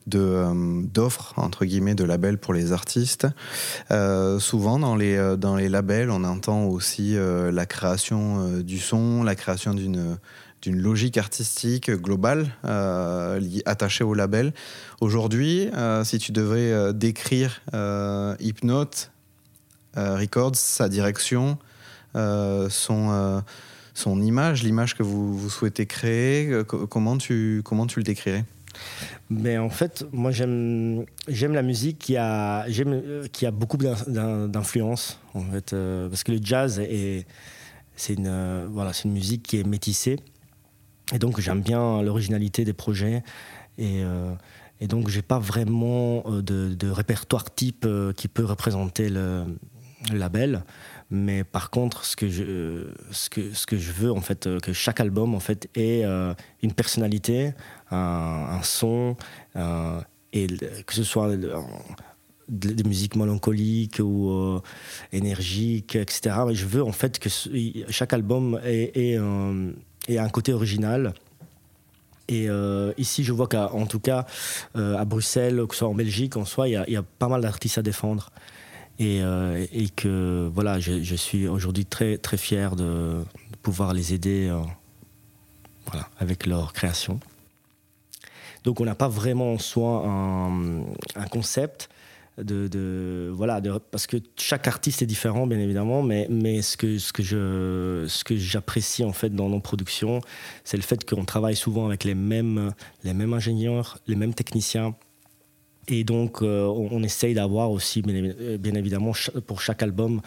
d'offres 0.07 1.35
entre 1.37 1.65
guillemets 1.65 1.95
de 1.95 2.05
labels 2.05 2.39
pour 2.39 2.55
les 2.55 2.73
artistes. 2.73 3.29
Souvent 3.91 4.79
dans 4.81 4.97
les 4.97 5.37
dans 5.39 5.55
les 5.55 5.69
labels, 5.69 6.11
on 6.11 6.25
entend 6.25 6.65
aussi 6.65 7.17
la 7.17 7.67
création 7.67 8.61
du 8.61 8.79
son, 8.79 9.23
la 9.23 9.35
création 9.35 9.75
d'une 9.75 10.17
d'une 10.63 10.81
logique 10.81 11.19
artistique 11.19 11.91
globale 11.91 12.49
euh, 12.65 13.41
attachée 13.67 14.05
au 14.05 14.15
label. 14.15 14.53
Aujourd'hui, 15.01 15.69
euh, 15.75 16.03
si 16.05 16.19
tu 16.19 16.33
devais 16.33 16.73
euh, 16.73 16.93
décrire 16.93 17.61
Hypnote 18.41 19.11
Records, 19.95 20.57
sa 20.57 20.89
direction, 20.89 21.57
son, 22.15 23.43
son 23.95 24.21
image, 24.23 24.63
l'image 24.63 24.95
que 24.95 25.03
vous, 25.03 25.49
souhaitez 25.49 25.87
créer, 25.87 26.63
co- 26.67 26.87
comment, 26.87 27.17
tu, 27.17 27.63
comment 27.65 27.87
tu 27.87 28.01
le 28.01 28.05
décrirais? 28.05 28.45
Mais 29.31 29.57
en 29.57 29.71
fait, 29.71 30.05
moi 30.13 30.33
j'aime 30.33 31.07
la 31.29 31.63
musique 31.63 31.99
qui 31.99 32.17
a 32.19 32.67
qui 33.33 33.47
a 33.47 33.51
beaucoup 33.51 33.79
d'in- 33.79 33.97
d'in- 34.07 34.49
d'influence 34.49 35.19
en 35.33 35.41
fait 35.51 35.75
parce 36.11 36.23
que 36.25 36.33
le 36.33 36.39
jazz 36.43 36.79
est 36.79 37.27
c'est 37.97 38.13
une 38.15 38.67
voilà 38.71 38.93
c'est 38.93 39.05
une 39.05 39.15
musique 39.15 39.43
qui 39.45 39.59
est 39.59 39.65
métissée 39.67 40.19
et 41.13 41.19
donc 41.19 41.41
j'aime 41.41 41.63
bien 41.63 42.03
l'originalité 42.03 42.65
des 42.65 42.73
projets 42.73 43.23
et 43.79 44.03
euh, 44.03 44.35
et 44.81 44.89
donc 44.89 45.09
j'ai 45.09 45.23
pas 45.23 45.39
vraiment 45.39 46.23
euh, 46.27 46.43
de, 46.43 46.91
répertoire 46.91 47.55
type 47.55 47.85
euh, 47.87 48.13
qui 48.13 48.29
peut 48.29 48.45
représenter 48.45 49.09
le, 49.09 49.45
label 50.13 50.63
mais 51.11 51.45
par 51.45 51.71
contre 51.71 52.05
ce 52.05 52.17
que 52.17 52.29
je 52.29 52.87
ce 53.11 53.31
que 53.31 53.53
ce 53.53 53.67
que 53.67 53.77
je 53.77 53.93
veux 53.93 54.13
en 54.13 54.21
fait 54.21 54.47
euh, 54.47 54.61
que 54.61 54.73
chaque 54.73 55.01
album 55.01 55.35
en 55.35 55.41
fait 55.41 55.69
ait 55.75 56.05
euh, 56.05 56.35
une 56.63 56.73
personnalité 56.73 57.55
un, 57.91 58.61
son, 58.63 59.17
euh, 59.55 60.01
et 60.33 60.47
que 60.87 60.95
ce 60.95 61.05
soit 61.05 61.31
des 62.49 62.85
musiques 62.85 63.17
mélancoliques 63.17 64.01
ou 64.03 64.31
euh, 64.31 64.61
énergiques, 65.13 65.97
etc. 65.97 66.37
Mais 66.47 66.55
je 66.55 66.67
veux 66.67 66.83
en 66.83 66.93
fait 66.93 67.19
que 67.19 67.29
chaque 67.89 68.13
album 68.13 68.61
ait, 68.65 68.91
ait 68.95 69.17
un, 69.17 69.71
ait 70.09 70.19
un 70.19 70.29
côté 70.29 70.53
original. 70.53 71.15
Et 72.29 72.49
euh, 72.49 72.93
ici, 72.99 73.23
je 73.25 73.33
vois 73.33 73.47
qu'en 73.47 73.87
tout 73.87 74.01
cas, 74.01 74.27
euh, 74.77 74.97
à 74.97 75.05
Bruxelles, 75.05 75.65
que 75.69 75.75
ce 75.75 75.81
soit 75.81 75.89
en 75.89 75.95
Belgique, 75.95 76.37
en 76.37 76.45
soi, 76.45 76.69
il 76.69 76.73
y 76.73 76.97
a, 76.97 77.03
pas 77.03 77.29
mal 77.29 77.41
d'artistes 77.41 77.79
à 77.79 77.83
défendre. 77.83 78.31
Et, 78.99 79.21
euh, 79.23 79.65
et 79.73 79.89
que 79.91 80.51
voilà, 80.53 80.81
je, 80.81 81.15
suis 81.15 81.47
aujourd'hui 81.47 81.85
très, 81.85 82.19
très 82.19 82.37
fier 82.37 82.75
de, 82.77 83.23
pouvoir 83.63 83.93
les 83.95 84.15
aider 84.15 84.53
voilà, 85.87 86.09
avec 86.19 86.47
leur 86.47 86.73
création. 86.73 87.21
Donc 88.65 88.81
on 88.81 88.85
n'a 88.85 88.95
pas 88.95 89.09
vraiment 89.09 89.53
en 89.53 89.59
soi 89.59 90.05
un 90.07 91.27
concept. 91.31 91.89
De, 92.39 93.31
voilà, 93.33 93.63
parce 93.91 94.07
que 94.07 94.19
chaque 94.37 94.69
artiste 94.69 95.01
est 95.03 95.07
différent, 95.07 95.47
bien 95.47 95.59
évidemment, 95.59 96.03
mais, 96.03 96.27
mais 96.31 96.61
ce 96.61 96.77
que, 96.77 96.99
ce 96.99 97.13
que 97.13 97.23
je, 97.23 98.05
ce 98.09 98.25
que 98.25 98.37
j'apprécie 98.37 99.05
en 99.05 99.13
fait 99.13 99.31
dans 99.31 99.49
nos 99.49 99.61
productions, 99.61 100.21
c'est 100.63 100.77
le 100.77 100.83
fait 100.83 101.09
qu'on 101.09 101.25
travaille 101.25 101.57
souvent 101.57 101.87
avec 101.87 102.05
les 102.05 102.15
mêmes, 102.15 102.73
les 103.05 103.15
mêmes 103.15 103.33
ingénieurs, 103.33 103.99
les 104.07 104.17
mêmes 104.17 104.35
techniciens. 104.35 104.95
Et 105.89 106.05
donc, 106.05 106.43
euh, 106.43 106.67
on, 106.67 107.03
essaye 107.03 107.33
d'avoir 107.33 107.71
aussi, 107.71 108.03
bien, 108.03 108.15
évi- 108.15 108.59
bien 108.59 108.75
évidemment, 108.75 109.13
pour 109.47 109.61
chaque 109.61 109.83
album, 109.83 110.21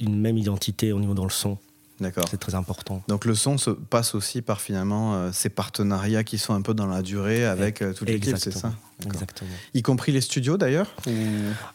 une 0.00 0.20
même 0.20 0.36
identité 0.36 0.92
au 0.92 1.00
niveau 1.00 1.14
dans 1.14 1.24
le 1.24 1.30
son. 1.30 1.58
D'accord. 2.00 2.24
C'est 2.30 2.40
très 2.40 2.54
important. 2.54 3.02
Donc 3.06 3.24
le 3.24 3.34
son 3.34 3.58
se 3.58 3.70
passe 3.70 4.14
aussi 4.14 4.42
par 4.42 4.60
finalement 4.60 5.14
euh, 5.14 5.30
ces 5.32 5.48
partenariats 5.50 6.24
qui 6.24 6.36
sont 6.38 6.52
un 6.54 6.62
peu 6.62 6.74
dans 6.74 6.86
la 6.86 7.00
durée 7.02 7.44
avec 7.44 7.80
euh, 7.82 7.92
toute 7.92 8.08
l'équipe, 8.08 8.36
c'est 8.38 8.50
ça? 8.50 8.72
Exactement. 9.04 9.50
Y 9.74 9.82
compris 9.82 10.12
les 10.12 10.20
studios 10.20 10.56
d'ailleurs 10.56 10.94
ou- 11.08 11.10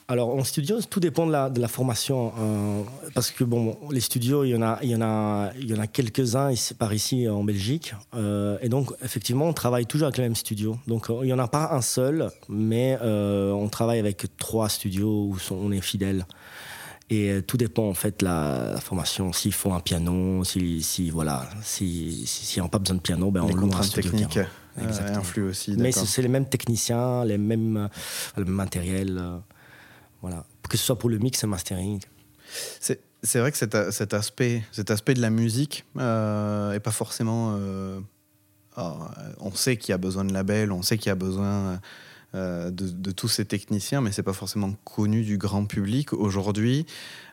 Alors 0.08 0.34
en 0.34 0.44
studio, 0.44 0.80
tout 0.82 1.00
dépend 1.00 1.26
de 1.28 1.32
la, 1.32 1.50
de 1.50 1.60
la 1.62 1.68
formation. 1.68 2.34
euh, 2.40 2.84
parce 3.14 3.32
que 3.32 3.44
bon, 3.44 3.78
les 3.92 4.00
studios, 4.00 4.44
il 4.44 4.50
y 4.50 4.56
en 4.56 4.62
a, 4.62 4.80
il 4.82 4.90
y 4.90 4.96
en 4.96 5.02
a, 5.02 5.52
il 5.60 5.70
y 5.70 5.74
en 5.74 5.80
a 5.80 5.88
quelques-uns 5.88 6.52
par 6.78 6.94
ici 6.94 7.28
en 7.30 7.44
Belgique. 7.44 7.94
euh, 8.16 8.58
et 8.62 8.70
donc 8.70 8.92
effectivement, 9.04 9.46
on 9.48 9.54
travaille 9.54 9.86
toujours 9.86 10.08
avec 10.08 10.18
le 10.18 10.24
même 10.24 10.36
studio. 10.36 10.78
Donc 10.88 11.10
euh, 11.10 11.20
il 11.22 11.26
n'y 11.28 11.34
en 11.34 11.40
a 11.40 11.48
pas 11.48 11.70
un 11.74 11.82
seul, 11.82 12.30
mais 12.50 12.98
on 13.02 13.68
travaille 13.70 14.00
avec 14.00 14.26
trois 14.38 14.68
studios 14.70 15.32
où 15.32 15.38
on 15.52 15.72
est 15.72 15.82
fidèle. 15.82 16.26
Et 17.10 17.30
euh, 17.32 17.42
tout 17.42 17.56
dépend 17.58 17.88
en 17.88 17.94
fait 17.94 18.20
de 18.20 18.26
la, 18.26 18.72
la 18.74 18.82
formation. 18.82 19.32
S'il 19.32 19.54
faut 19.54 19.72
un 19.72 19.80
piano, 19.80 20.44
si, 20.44 20.82
si 20.82 21.10
voilà, 21.10 21.50
si 21.64 22.26
si- 22.28 22.60
pas 22.70 22.80
besoin 22.80 22.98
de 22.98 23.02
piano, 23.02 23.32
ben 23.32 23.42
on 23.44 23.48
les 23.48 23.54
loue 23.54 23.72
un 23.74 23.82
studio 23.82 24.12
techniques 24.12 24.38
euh, 24.78 25.16
influent 25.16 25.50
aussi 25.50 25.76
Mais 25.78 25.92
c'est 25.94 26.22
les 26.22 26.28
mêmes 26.28 26.48
techniciens, 26.50 27.24
les 27.24 27.38
mêmes, 27.38 27.78
euh, 27.78 27.88
le 28.36 28.44
même 28.46 28.54
matériel. 28.54 29.18
euh, 29.20 29.38
voilà. 30.22 30.46
Que 30.70 30.76
ce 30.78 30.84
soit 30.84 31.00
pour 31.00 31.10
le 31.10 31.18
mix 31.18 31.42
et 31.44 31.48
mastering. 31.48 32.02
C'est 32.82 33.00
c'est 33.24 33.40
vrai 33.40 33.52
que 33.52 33.58
cet, 33.58 33.74
aspect, 34.14 34.64
cet 34.72 34.92
aspect 34.92 35.14
de 35.16 35.22
la 35.22 35.30
musique 35.32 35.86
euh, 35.98 36.74
est 36.74 36.80
pas 36.80 36.92
forcément. 36.92 37.56
euh, 37.58 38.00
ah, 38.76 39.10
on 39.40 39.52
sait 39.56 39.78
qu'il 39.78 39.92
y 39.92 39.94
a 39.94 39.98
besoin 39.98 40.24
de 40.26 40.32
labels, 40.34 40.72
on 40.72 40.82
sait 40.84 40.98
qu'il 40.98 41.08
y 41.08 41.12
a 41.12 41.16
besoin 41.16 41.80
de, 42.34 42.70
de 42.70 43.12
tous 43.12 43.28
ces 43.28 43.46
techniciens, 43.46 44.02
mais 44.02 44.12
c'est 44.12 44.24
pas 44.24 44.34
forcément 44.34 44.74
connu 44.84 45.24
du 45.24 45.38
grand 45.38 45.66
public 45.66 46.14
aujourd'hui. 46.14 46.86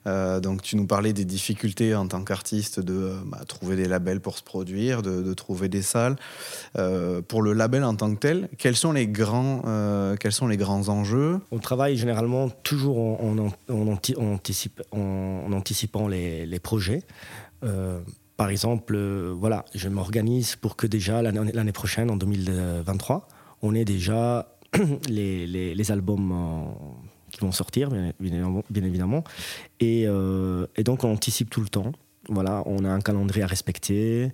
Euh, 0.07 0.40
donc, 0.40 0.62
tu 0.62 0.76
nous 0.76 0.87
parlais 0.87 1.12
des 1.12 1.24
difficultés 1.24 1.94
en 1.94 2.07
tant 2.07 2.24
qu'artiste 2.24 2.80
de 2.80 2.94
euh, 2.94 3.16
bah, 3.26 3.40
trouver 3.46 3.76
des 3.76 3.87
labels 3.87 4.20
pour 4.20 4.37
se 4.37 4.42
produire, 4.42 5.02
de, 5.02 5.35
trouver 5.35 5.68
des 5.68 5.83
salles. 5.83 6.16
Euh, 6.76 7.22
pour 7.22 7.42
le 7.42 7.52
label 7.52 7.85
en 7.85 7.94
tant 7.94 8.14
que 8.14 8.20
tel, 8.20 8.48
quels 8.59 8.76
sont 8.76 8.92
les 8.92 9.07
grands, 9.07 9.62
euh, 9.66 10.16
quels 10.16 10.33
sont 10.33 10.46
les 10.46 10.57
grands 10.57 10.88
enjeux? 10.88 11.40
On 11.50 11.59
travaille 11.59 11.96
généralement 11.96 12.50
toujours 12.50 12.98
en, 12.98 13.37
anticipant 15.52 16.09
les, 16.09 16.61
projets. 16.62 17.02
Euh, 17.62 18.00
par 18.37 18.48
exemple, 18.50 18.94
euh, 18.96 19.35
voilà, 19.37 19.64
je 19.74 19.88
m'organise 19.88 20.57
pour 20.57 20.76
que 20.76 20.87
déjà 20.87 21.22
l'année 21.22 21.72
prochaine, 21.72 22.11
en 22.11 22.16
2023, 22.16 23.28
on 23.62 23.74
ait 23.74 23.85
déjà 23.85 24.53
les, 25.08 25.46
les- 25.46 25.90
albums 25.90 26.32
euh, 26.32 26.96
qui 27.30 27.40
vont 27.40 27.52
sortir, 27.52 27.90
bien, 27.90 28.12
évidemment-. 28.20 29.24
Et, 29.80 30.04
euh, 30.06 30.66
et 30.76 30.84
donc, 30.84 31.04
on 31.04 31.12
anticipe 31.12 31.50
tout 31.50 31.60
le 31.60 31.68
temps. 31.68 31.92
Voilà, 32.28 32.62
on 32.66 32.84
a 32.84 32.88
un 32.88 33.00
calendrier 33.00 33.44
à 33.44 33.46
respecter. 33.46 34.32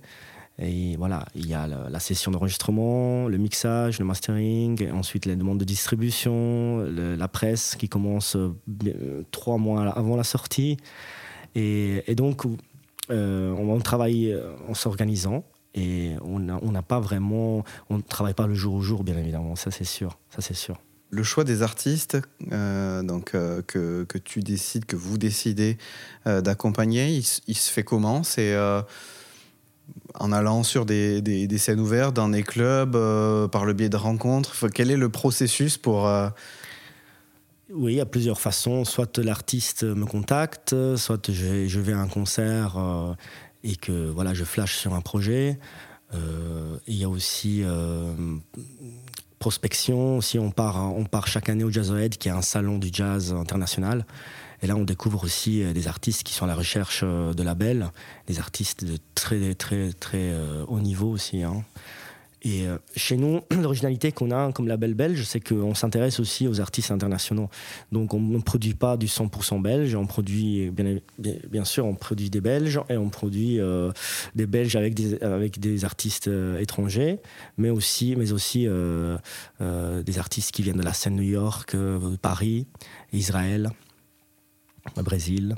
Et 0.59 0.95
voilà, 0.97 1.25
il 1.33 1.47
y 1.47 1.53
a 1.53 1.67
la, 1.67 1.99
session 1.99 2.31
d'enregistrement, 2.31 3.27
le 3.27 3.37
mixage, 3.37 3.99
le 3.99 4.05
mastering, 4.05 4.91
ensuite 4.91 5.25
les 5.25 5.35
demandes 5.35 5.57
de 5.57 5.65
distribution, 5.65 6.85
la 6.85 7.27
presse 7.27 7.75
qui 7.75 7.89
commence 7.89 8.35
euh, 8.35 9.23
trois 9.31 9.57
mois 9.57 9.89
avant 9.89 10.15
la 10.15 10.23
sortie. 10.23 10.77
Et, 11.55 12.03
et 12.05 12.15
donc, 12.15 12.43
euh, 13.09 13.51
on 13.53 13.79
travaille 13.79 14.37
en 14.67 14.73
s'organisant 14.73 15.43
et 15.73 16.15
on 16.21 16.39
n'a 16.39 16.81
pas 16.81 16.99
vraiment, 16.99 17.63
on 17.89 17.97
ne 17.97 18.01
travaille 18.01 18.33
pas 18.33 18.47
le 18.47 18.55
jour 18.55 18.73
au 18.75 18.81
jour, 18.81 19.03
bien 19.03 19.17
évidemment, 19.17 19.55
ça 19.55 19.71
c'est 19.71 19.85
sûr, 19.85 20.17
ça 20.29 20.41
c'est 20.41 20.53
sûr. 20.53 20.79
le 21.11 21.23
choix 21.23 21.43
des 21.43 21.61
artistes 21.61 22.17
euh, 22.51 23.03
donc, 23.03 23.35
euh, 23.35 23.61
que, 23.61 24.03
que 24.03 24.17
tu 24.17 24.41
décides, 24.41 24.85
que 24.85 24.95
vous 24.95 25.17
décidez 25.17 25.77
euh, 26.27 26.41
d'accompagner, 26.41 27.09
il, 27.47 27.55
se 27.55 27.71
fait 27.71 27.83
comment? 27.83 28.23
C'est 28.23 28.55
en 30.15 30.31
allant 30.31 30.63
sur 30.63 30.85
des, 30.85 31.21
des- 31.21 31.47
des 31.47 31.57
scènes 31.57 31.79
ouvertes, 31.79 32.15
dans 32.15 32.29
des 32.29 32.43
clubs, 32.43 32.97
par 33.49 33.65
le 33.65 33.73
biais 33.73 33.89
de 33.89 33.97
rencontres? 33.97 34.51
Enfin, 34.51 34.69
Quel 34.69 34.91
est 34.91 34.97
le 34.97 35.09
processus 35.09 35.77
pour... 35.77 36.09
Oui, 37.73 37.93
il 37.93 37.97
y 37.97 38.01
a 38.01 38.05
plusieurs 38.05 38.39
façons. 38.41 38.83
Soit 38.83 39.17
l'artiste 39.17 39.83
me 39.83 40.05
contacte, 40.05 40.75
soit 40.97 41.31
je 41.31 41.45
vais, 41.45 41.67
je 41.69 41.79
vais 41.79 41.93
à 41.93 41.99
un 41.99 42.07
concert 42.09 42.77
euh, 42.77 43.13
et 43.63 43.75
que 43.75 44.09
voilà, 44.09 44.33
je 44.33 44.43
flash 44.43 44.75
sur 44.75 44.93
un 44.93 45.01
projet. 45.01 45.59
Euh, 46.13 46.77
il 46.87 46.95
y 46.95 47.03
a 47.03 47.09
aussi 47.09 47.61
euh, 47.63 48.13
prospection. 49.39 50.17
Aussi, 50.17 50.39
on 50.39 50.51
part, 50.51 50.95
on 50.95 51.05
part 51.05 51.27
chaque 51.27 51.49
année 51.49 51.63
au 51.63 51.71
Jazzohead, 51.71 52.17
qui 52.17 52.27
est 52.27 52.31
un 52.31 52.41
salon 52.41 52.77
du 52.77 52.89
jazz 52.91 53.33
international. 53.33 54.05
Et 54.63 54.67
là, 54.67 54.75
on 54.75 54.83
découvre 54.83 55.23
aussi 55.23 55.63
euh, 55.63 55.73
des 55.73 55.87
artistes 55.87 56.23
qui 56.23 56.33
sont 56.33 56.45
à 56.45 56.47
la 56.47 56.55
recherche 56.55 57.03
de 57.03 57.43
labels, 57.43 57.91
des 58.27 58.39
artistes 58.39 58.83
de 58.83 58.97
très, 59.15 59.55
très, 59.55 59.93
très 59.93 60.33
haut 60.67 60.79
niveau 60.79 61.09
aussi. 61.09 61.43
hein. 61.43 61.63
Et 62.43 62.67
euh, 62.67 62.77
chez 62.95 63.17
nous, 63.17 63.41
l'originalité 63.51 64.11
qu'on 64.11 64.31
a 64.31 64.51
comme 64.51 64.67
label 64.67 64.93
belge, 64.93 65.23
c'est 65.23 65.39
qu'on 65.39 65.75
s'intéresse 65.75 66.19
aussi 66.19 66.47
aux 66.47 66.59
artistes 66.59 66.91
internationaux. 66.91 67.49
Donc 67.91 68.13
on 68.13 68.19
ne 68.19 68.39
produit 68.39 68.73
pas 68.73 68.97
du 68.97 69.07
100% 69.07 69.61
belge, 69.61 69.95
on 69.95 70.07
produit, 70.07 70.71
bien, 70.71 71.65
sûr, 71.65 71.85
on 71.85 71.95
produit 71.95 72.29
des 72.29 72.41
Belges 72.41 72.79
et 72.89 72.97
on 72.97 73.09
produit 73.09 73.59
euh, 73.59 73.91
des 74.35 74.47
Belges 74.47 74.75
avec 74.75 74.95
des, 74.95 75.85
artistes 75.85 76.27
euh, 76.27 76.59
étrangers, 76.59 77.19
mais 77.57 77.69
aussi, 77.69 78.15
mais 78.15 78.31
aussi 78.31 78.67
des 79.59 80.19
artistes 80.19 80.51
qui 80.51 80.63
viennent 80.63 80.77
de 80.77 80.83
la 80.83 80.93
scène 80.93 81.15
New 81.15 81.21
York, 81.23 81.75
Paris, 82.21 82.67
Israël, 83.13 83.71
Brésil. 84.95 85.55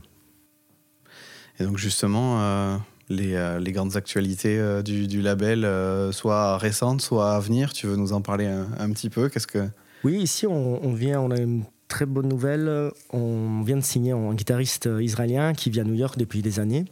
Et 1.59 1.63
donc 1.63 1.77
justement, 1.77 2.79
les, 3.09 3.35
euh, 3.35 3.59
les 3.59 3.71
grandes 3.71 3.95
actualités 3.95 4.57
euh, 4.57 4.81
du, 4.81 5.21
label, 5.21 5.65
euh, 5.65 6.11
soit 6.11 6.57
récentes, 6.57 7.01
soit 7.01 7.33
à 7.33 7.39
venir, 7.39 7.73
tu 7.73 7.87
veux 7.87 7.95
nous 7.95 8.13
en 8.13 8.21
parler 8.21 8.45
un, 8.45 8.91
petit 8.91 9.09
peu? 9.09 9.29
Qu'est-ce 9.29 9.47
que... 9.47 9.67
Oui, 10.03 10.19
ici, 10.21 10.45
on, 10.47 10.93
vient, 10.93 11.21
on 11.21 11.31
a 11.31 11.39
une 11.39 11.63
très 11.87 12.05
bonne 12.05 12.27
nouvelle. 12.27 12.91
On 13.11 13.61
vient 13.61 13.77
de 13.77 13.81
signer 13.81 14.11
un 14.11 14.33
guitariste 14.33 14.89
israélien 14.99 15.53
qui 15.53 15.69
vit 15.69 15.79
à 15.79 15.85
New 15.85 15.93
York 15.93 16.17
depuis 16.17 16.41
des 16.41 16.59
années, 16.59 16.83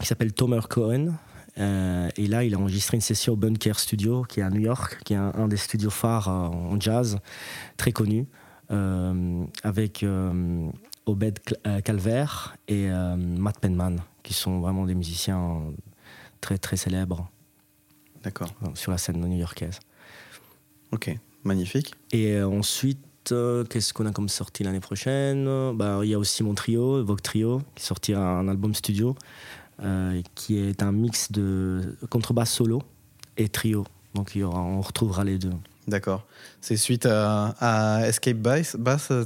qui 0.00 0.06
s'appelle 0.06 0.32
Tomer 0.32 0.60
Cohen. 0.68 1.12
Et 1.56 2.26
là, 2.26 2.42
il 2.42 2.56
a 2.56 2.58
enregistré 2.58 2.96
une 2.96 3.02
session 3.02 3.34
au 3.34 3.36
Bunker 3.36 3.78
Studio, 3.78 4.24
qui 4.24 4.40
est 4.40 4.42
à 4.42 4.50
New 4.50 4.62
York, 4.62 4.98
qui 5.04 5.12
est 5.12 5.16
un, 5.16 5.46
des 5.46 5.56
studios 5.56 5.90
phares 5.90 6.26
en 6.26 6.80
jazz, 6.80 7.18
très 7.76 7.92
connu, 7.92 8.26
avec 8.68 10.04
Obed 11.06 11.38
Calvert 11.84 12.56
et 12.66 12.88
Matt 12.88 13.60
Penman, 13.60 14.00
qui 14.24 14.34
sont 14.34 14.58
vraiment 14.58 14.84
des 14.86 14.96
musiciens 14.96 15.62
très, 16.40 16.58
très 16.58 16.76
célèbres 16.76 17.30
D'accord, 18.24 18.48
sur 18.74 18.90
la 18.90 18.98
scène 18.98 19.20
new-yorkaise. 19.20 19.78
ok, 20.92 21.14
magnifique. 21.44 21.94
Et 22.10 22.40
ensuite, 22.42 23.32
euh, 23.32 23.64
qu'est-ce 23.64 23.92
qu'on 23.92 24.06
a 24.06 24.12
comme 24.12 24.28
sortie 24.30 24.64
l'année 24.64 24.80
prochaine? 24.80 25.44
Bah, 25.76 26.00
Il 26.02 26.08
y 26.08 26.14
a 26.14 26.18
aussi 26.18 26.42
mon 26.42 26.54
trio, 26.54 27.04
Vogue 27.04 27.20
Trio, 27.20 27.62
qui 27.74 27.84
sortira 27.84 28.38
un 28.38 28.48
album 28.48 28.74
studio, 28.74 29.14
euh, 29.80 30.20
qui 30.34 30.56
est 30.58 30.82
un 30.82 30.92
mix 30.92 31.30
de 31.32 31.96
contrebasse 32.10 32.50
solo 32.52 32.82
et 33.36 33.48
trio. 33.48 33.84
Donc 34.14 34.34
y 34.34 34.42
aura, 34.42 34.62
on 34.62 34.80
retrouvera 34.80 35.22
les 35.24 35.38
deux. 35.38 35.52
D'accord. 35.86 36.26
C'est 36.60 36.76
suite 36.76 37.06
à, 37.06 38.00
Escape 38.06 38.38
Bass, 38.38 38.76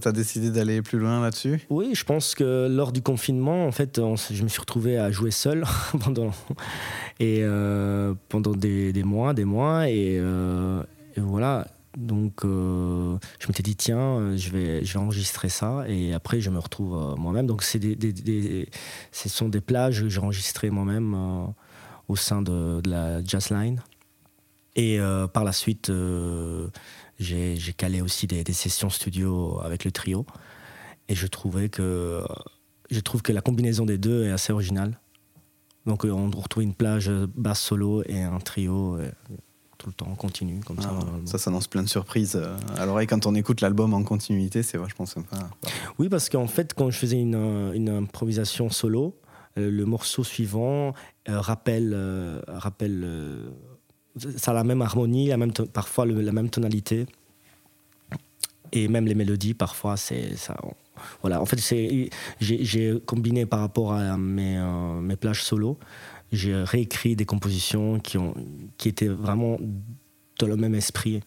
tu 0.02 0.08
as 0.08 0.12
décidé 0.12 0.50
d'aller 0.50 0.82
plus 0.82 0.98
loin 0.98 1.20
là-dessus? 1.20 1.60
Oui, 1.70 1.90
je 1.94 2.04
pense 2.04 2.34
que 2.34 2.66
lors 2.68 2.90
du 2.90 3.00
confinement, 3.00 3.66
en 3.66 3.72
fait, 3.72 4.00
je 4.30 4.42
me 4.42 4.48
suis 4.48 4.60
retrouvé 4.60 4.98
à 4.98 5.12
jouer 5.12 5.30
seul 5.30 5.64
pendant, 6.00 6.32
et, 7.20 7.40
euh, 7.42 8.14
pendant 8.28 8.52
des, 8.52 8.92
mois, 9.04 9.34
des 9.34 9.44
mois. 9.44 9.88
Et, 9.88 10.18
euh, 10.18 10.82
voilà. 11.16 11.68
Donc, 11.96 12.44
euh, 12.44 13.16
je 13.38 13.48
m'étais 13.48 13.62
dit, 13.62 13.76
tiens, 13.76 14.36
je 14.36 14.50
vais, 14.50 14.84
je 14.84 14.92
vais 14.94 14.98
enregistrer 14.98 15.48
ça. 15.48 15.84
Et 15.86 16.12
après, 16.14 16.40
je 16.40 16.50
me 16.50 16.58
retrouve 16.58 17.14
moi-même. 17.16 17.46
Donc, 17.46 17.62
c'est 17.62 17.78
des, 17.78 18.68
ce 19.12 19.28
sont 19.28 19.48
des 19.48 19.60
plages 19.60 20.02
que 20.02 20.08
j'ai 20.08 20.20
enregistrées 20.20 20.70
moi-même 20.70 21.16
au 22.08 22.16
sein 22.16 22.42
de, 22.42 22.80
de 22.80 22.90
la 22.90 23.24
Jazzline. 23.24 23.80
Et 24.78 25.00
euh, 25.00 25.26
par 25.26 25.42
la 25.42 25.52
suite, 25.52 25.90
euh, 25.90 26.68
j'ai 27.18 27.58
calé 27.76 28.00
aussi 28.00 28.28
des, 28.28 28.44
des 28.44 28.52
sessions 28.52 28.88
studio 28.88 29.60
avec 29.60 29.84
le 29.84 29.90
trio. 29.90 30.24
Et 31.08 31.16
je 31.16 31.26
trouvais 31.26 31.68
que 31.68 32.22
je 32.88 33.00
trouve 33.00 33.22
que 33.22 33.32
la 33.32 33.40
combinaison 33.40 33.84
des 33.84 33.98
deux 33.98 34.24
est 34.24 34.30
assez 34.30 34.52
originale. 34.52 35.00
Donc 35.84 36.04
euh, 36.04 36.10
on 36.10 36.30
retrouve 36.30 36.62
une 36.62 36.74
plage 36.74 37.10
basse 37.10 37.60
solo 37.60 38.04
et 38.06 38.22
un 38.22 38.38
trio. 38.38 39.00
et 39.00 39.10
tout 39.78 39.88
le 39.88 39.94
temps, 39.94 40.16
comme 40.16 40.80
ça. 40.80 40.90
Ah, 40.92 41.04
euh, 41.04 41.26
ça 41.26 41.38
s'annonce 41.38 41.68
plein 41.68 41.84
de 41.84 41.88
surprises 41.88 42.40
à 42.76 42.84
l'oreille 42.84 43.06
quand 43.06 43.26
on 43.26 43.34
écoute 43.36 43.60
l'album 43.60 43.94
en 43.94 44.02
continuité, 44.02 44.64
c'est 44.64 44.76
vachement 44.76 45.06
sympa. 45.06 45.36
Oui, 46.00 46.08
parce 46.08 46.28
qu'en 46.28 46.48
fait, 46.48 46.74
quand 46.74 46.90
je 46.90 46.98
faisais 46.98 47.20
une, 47.20 47.70
une 47.74 47.88
improvisation 47.88 48.70
solo, 48.70 49.20
le 49.54 49.84
morceau 49.84 50.24
suivant 50.24 50.94
rappelle, 51.28 51.96
rappelle 52.48 53.52
ça 54.36 54.50
a 54.52 54.54
la 54.54 54.64
même 54.64 54.82
harmonie, 54.82 55.28
la 55.28 55.36
même 55.36 55.52
parfois 55.52 56.06
le- 56.06 56.20
la 56.20 56.32
même 56.32 56.50
tonalité. 56.50 57.06
Et 58.72 58.88
même 58.88 59.06
les 59.06 59.14
mélodies, 59.14 59.54
parfois, 59.54 59.96
c'est 59.96 60.36
ça. 60.36 60.56
Voilà, 61.22 61.40
en 61.40 61.46
fait, 61.46 61.58
j'ai, 62.40 63.00
combiné 63.06 63.46
par 63.46 63.60
rapport 63.60 63.92
à 63.94 64.16
mes, 64.18 64.58
euh, 64.58 65.00
mes 65.00 65.16
plages 65.16 65.42
solo, 65.42 65.78
j'ai 66.32 66.54
réécrit 66.54 67.16
des 67.16 67.24
compositions 67.24 67.98
qui, 67.98 68.18
ont, 68.18 68.34
qui 68.76 68.88
étaient 68.88 69.08
vraiment 69.08 69.58
dans 70.38 70.46
le 70.46 70.56
même 70.56 70.74
esprit. 70.74 71.22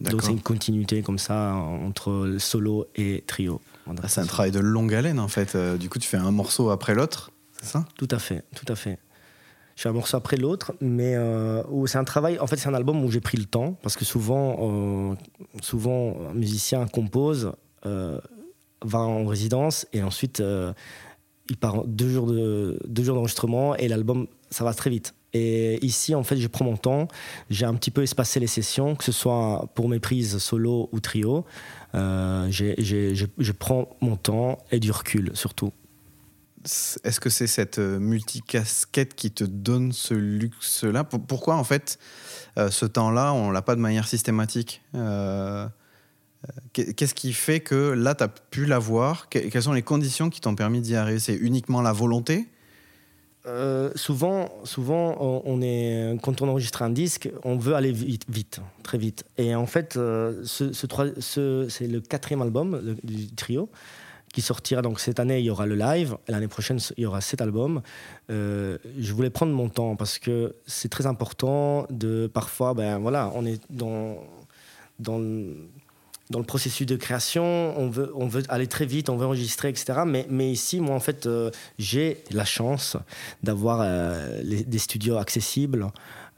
Donc 0.00 0.22
c'est 0.22 0.32
une 0.32 0.40
continuité 0.40 1.02
comme 1.02 1.18
ça 1.18 1.52
entre 1.54 2.24
le 2.26 2.38
solo 2.38 2.86
et 2.96 3.22
trio. 3.26 3.60
Ah, 4.02 4.08
c'est 4.08 4.20
un 4.22 4.26
travail 4.26 4.50
de 4.50 4.58
longue 4.60 4.94
haleine 4.94 5.18
en 5.20 5.28
fait. 5.28 5.54
Euh, 5.54 5.76
du 5.76 5.88
coup, 5.90 5.98
tu 5.98 6.08
fais 6.08 6.16
un 6.16 6.30
morceau 6.30 6.70
après 6.70 6.94
l'autre, 6.94 7.30
c'est 7.60 7.66
ça? 7.66 7.84
Tout 7.96 8.08
à 8.10 8.18
fait, 8.18 8.42
tout 8.56 8.70
à 8.72 8.76
fait. 8.76 8.98
Je 9.80 9.84
fais 9.84 9.88
un 9.88 9.92
morceau 9.92 10.18
après 10.18 10.36
l'autre, 10.36 10.74
mais 10.82 11.14
euh, 11.14 11.62
c'est 11.86 11.96
un 11.96 12.04
travail. 12.04 12.38
En 12.38 12.46
fait, 12.46 12.58
c'est 12.58 12.68
un 12.68 12.74
album 12.74 13.02
où 13.02 13.10
j'ai 13.10 13.22
pris 13.22 13.38
le 13.38 13.46
temps 13.46 13.78
parce 13.82 13.96
que 13.96 14.04
souvent, 14.04 14.58
euh, 14.60 15.14
souvent, 15.62 16.18
un 16.30 16.34
musicien 16.34 16.86
compose, 16.86 17.52
euh, 17.86 18.20
va 18.84 18.98
en 18.98 19.24
résidence 19.24 19.86
et 19.94 20.02
ensuite 20.02 20.40
euh, 20.40 20.74
il 21.48 21.56
part 21.56 21.86
deux 21.86 22.10
jours 22.10 22.26
de 22.26 22.78
deux 22.88 23.02
jours 23.02 23.14
d'enregistrement 23.14 23.74
et 23.74 23.88
l'album, 23.88 24.26
ça 24.50 24.64
va 24.64 24.74
très 24.74 24.90
vite. 24.90 25.14
Et 25.32 25.82
ici, 25.82 26.14
en 26.14 26.24
fait, 26.24 26.36
je 26.36 26.46
prends 26.46 26.66
mon 26.66 26.76
temps. 26.76 27.08
J'ai 27.48 27.64
un 27.64 27.72
petit 27.72 27.90
peu 27.90 28.02
espacé 28.02 28.38
les 28.38 28.48
sessions, 28.48 28.94
que 28.96 29.04
ce 29.04 29.12
soit 29.12 29.66
pour 29.74 29.88
mes 29.88 29.98
prises 29.98 30.36
solo 30.36 30.90
ou 30.92 31.00
trio. 31.00 31.46
Je 31.94 33.52
prends 33.52 33.88
mon 34.02 34.16
temps 34.16 34.58
et 34.72 34.78
du 34.78 34.90
recul 34.90 35.30
surtout. 35.32 35.72
Est-ce 36.64 37.20
que 37.20 37.30
c'est 37.30 37.46
cette 37.46 37.78
euh, 37.78 37.98
multicasquette 37.98 39.14
qui 39.14 39.30
te 39.30 39.44
donne 39.44 39.92
ce 39.92 40.12
luxe-là? 40.14 41.04
Pour- 41.04 41.20
Pourquoi 41.24 41.56
en 41.56 41.64
fait 41.64 41.98
euh, 42.58 42.70
ce 42.70 42.84
temps-là, 42.84 43.32
on 43.32 43.50
l'a 43.50 43.62
pas 43.62 43.74
de 43.76 43.80
manière 43.80 44.06
systématique 44.06 44.82
Euh, 44.94 45.66
qu'est- 46.72 46.92
Qu'est-ce 46.94 47.14
qui 47.14 47.32
fait 47.32 47.60
que 47.60 47.74
là, 47.92 48.14
tu 48.14 48.24
as 48.24 48.28
pu 48.28 48.66
l'avoir? 48.66 49.28
Que- 49.30 49.38
Quelles 49.48 49.62
sont 49.62 49.72
les 49.72 49.82
conditions 49.82 50.28
qui 50.28 50.40
t'ont 50.40 50.54
permis 50.54 50.80
d'y 50.82 50.96
arriver? 50.96 51.18
C'est 51.18 51.34
uniquement 51.36 51.80
la 51.82 51.92
volonté? 51.92 52.46
Souvent, 53.96 54.50
souvent 54.64 55.16
on 55.46 55.62
est, 55.62 56.14
quand 56.22 56.42
on 56.42 56.48
enregistre 56.48 56.82
un 56.82 56.90
disque, 56.90 57.30
on 57.42 57.56
veut 57.56 57.74
aller 57.74 57.90
vite, 57.90 58.24
vite 58.28 58.60
très 58.82 58.98
vite. 58.98 59.24
Et 59.38 59.54
en 59.54 59.66
fait, 59.66 59.96
euh, 59.96 60.42
ce, 60.44 60.72
ce 60.72 61.66
c'est 61.70 61.86
le 61.88 62.00
quatrième 62.00 62.42
album 62.42 62.96
du 63.02 63.28
trio 63.34 63.70
qui 64.32 64.42
sortira. 64.42 64.82
Donc 64.82 65.00
cette 65.00 65.18
année, 65.20 65.40
il 65.40 65.44
y 65.46 65.50
aura 65.50 65.66
le 65.66 65.74
live. 65.74 66.16
L'année 66.28 66.48
prochaine, 66.48 66.78
il 66.96 67.02
y 67.02 67.06
aura 67.06 67.20
cet 67.20 67.40
album. 67.40 67.82
Euh, 68.30 68.78
je 68.98 69.12
voulais 69.12 69.30
prendre 69.30 69.52
mon 69.52 69.68
temps 69.68 69.96
parce 69.96 70.18
que 70.18 70.54
c'est 70.66 70.88
très 70.88 71.06
important 71.06 71.86
de 71.90 72.26
parfois, 72.32 72.74
ben 72.74 72.98
voilà, 72.98 73.30
on 73.34 73.44
est 73.44 73.60
dans 73.70 74.18
dans 74.98 75.18
le- 75.18 75.68
dans 76.28 76.38
le 76.38 76.44
processus 76.44 76.86
de 76.86 76.94
création, 76.94 77.42
on 77.76 77.88
veut, 77.90 78.12
on 78.14 78.28
veut 78.28 78.44
aller 78.50 78.68
très 78.68 78.86
vite, 78.86 79.08
on 79.10 79.16
veut 79.16 79.26
enregistrer, 79.26 79.68
etc. 79.68 80.02
Mais, 80.06 80.26
mais 80.30 80.52
ici, 80.52 80.78
moi, 80.78 80.94
en 80.94 81.00
fait, 81.00 81.26
euh, 81.26 81.50
j'ai 81.76 82.22
la 82.30 82.44
chance 82.44 82.96
d'avoir 83.42 83.80
euh, 83.82 84.40
des 84.44 84.78
studios 84.78 85.16
accessibles, 85.16 85.88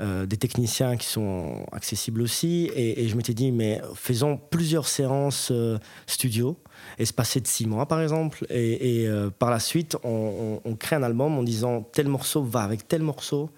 euh, 0.00 0.26
des 0.26 0.36
techniciens 0.36 0.96
qui 0.96 1.06
sont 1.06 1.66
accessibles 1.72 2.22
aussi. 2.22 2.70
Et, 2.74 3.08
je 3.08 3.16
m'étais 3.16 3.34
dit, 3.34 3.52
mais 3.52 3.80
faisons 3.94 4.36
plusieurs 4.36 4.88
séances 4.88 5.50
euh, 5.50 5.78
studio, 6.06 6.56
espacées 6.98 7.40
de 7.40 7.46
six 7.46 7.66
mois, 7.66 7.86
par 7.86 8.00
exemple. 8.00 8.46
Et, 8.50 9.06
euh, 9.06 9.30
par 9.30 9.50
la 9.50 9.60
suite, 9.60 9.96
on 10.04 10.76
crée 10.78 10.96
un 10.96 11.02
album 11.02 11.38
en 11.38 11.42
disant 11.42 11.82
tel 11.92 12.08
morceau 12.08 12.42
va 12.42 12.62
avec 12.62 12.88
tel 12.88 13.02
morceau. 13.02 13.50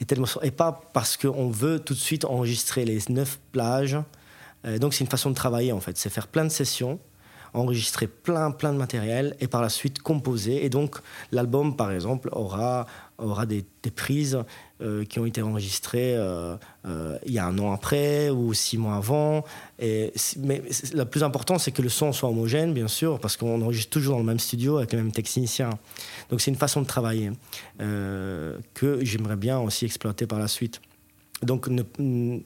Et, 0.00 0.04
tel 0.04 0.18
morceau, 0.18 0.40
et 0.42 0.50
pas 0.50 0.80
parce 0.92 1.16
qu'on 1.16 1.50
veut 1.50 1.78
tout 1.78 1.94
de 1.94 1.98
suite 1.98 2.24
enregistrer 2.24 2.84
les 2.84 2.98
neuf 3.08 3.38
plages. 3.52 3.98
Euh, 4.66 4.78
donc 4.78 4.94
c'est 4.94 5.04
une 5.04 5.10
façon 5.10 5.30
de 5.30 5.34
travailler 5.34 5.72
en 5.72 5.80
fait, 5.80 5.96
c'est 5.96 6.10
faire 6.10 6.28
plein 6.28 6.44
de 6.44 6.50
sessions, 6.50 7.00
enregistrer 7.52 8.06
plein 8.06 8.50
plein 8.50 8.72
de 8.72 8.78
matériel 8.78 9.36
et 9.40 9.48
par 9.48 9.60
la 9.60 9.68
suite 9.68 10.00
composer. 10.00 10.64
Et 10.64 10.68
donc 10.68 10.96
l'album 11.30 11.76
par 11.76 11.92
exemple 11.92 12.28
aura, 12.32 12.86
aura 13.18 13.46
des, 13.46 13.64
des 13.82 13.90
prises 13.90 14.38
euh, 14.82 15.04
qui 15.04 15.18
ont 15.18 15.26
été 15.26 15.42
enregistrées 15.42 16.14
euh, 16.16 16.56
euh, 16.86 17.16
il 17.24 17.32
y 17.32 17.38
a 17.38 17.46
un 17.46 17.58
an 17.58 17.72
après 17.72 18.30
ou 18.30 18.52
six 18.52 18.78
mois 18.78 18.96
avant. 18.96 19.44
Mais 19.78 20.62
le 20.94 21.04
plus 21.04 21.22
important 21.22 21.58
c'est 21.58 21.72
que 21.72 21.82
le 21.82 21.88
son 21.88 22.12
soit 22.12 22.28
homogène 22.28 22.74
bien 22.74 22.88
sûr 22.88 23.18
parce 23.20 23.36
qu'on 23.36 23.62
enregistre 23.62 23.90
toujours 23.90 24.14
dans 24.14 24.20
le 24.20 24.26
même 24.26 24.40
studio 24.40 24.78
avec 24.78 24.92
le 24.92 24.98
même 24.98 25.12
technicien. 25.12 25.70
Donc 26.30 26.40
c'est 26.40 26.50
une 26.50 26.56
façon 26.56 26.82
de 26.82 26.86
travailler 26.86 27.30
euh, 27.80 28.58
que 28.74 29.04
j'aimerais 29.04 29.36
bien 29.36 29.58
aussi 29.58 29.84
exploiter 29.84 30.26
par 30.26 30.38
la 30.38 30.48
suite. 30.48 30.80
Donc, 31.42 31.68
mm, 31.68 32.38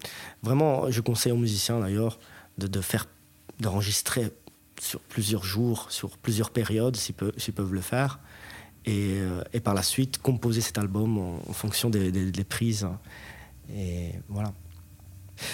vraiment, 0.42 0.90
je 0.90 1.01
conseille 1.01 1.33
aux 1.33 1.37
musiciens 1.37 1.81
d'ailleurs 1.81 2.18
de, 2.59 2.81
faire, 2.81 3.07
d'enregistrer 3.61 4.31
sur 4.81 5.01
plusieurs 5.01 5.44
jours, 5.44 5.87
sur 5.90 6.16
plusieurs 6.18 6.51
périodes, 6.51 6.96
s'ils 6.96 7.14
peuvent 7.14 7.72
le 7.72 7.81
faire, 7.81 8.20
et, 8.87 9.14
euh, 9.18 9.42
et 9.53 9.61
par 9.61 9.75
la 9.75 9.83
suite 9.83 10.18
composer 10.22 10.61
cet 10.61 10.79
album 10.79 11.18
en, 11.18 11.40
en 11.49 11.53
fonction 11.53 11.90
des, 11.90 12.11
des- 12.12 12.31
des 12.31 12.44
prises. 12.44 12.87
Et 13.75 14.12
voilà. 14.29 14.53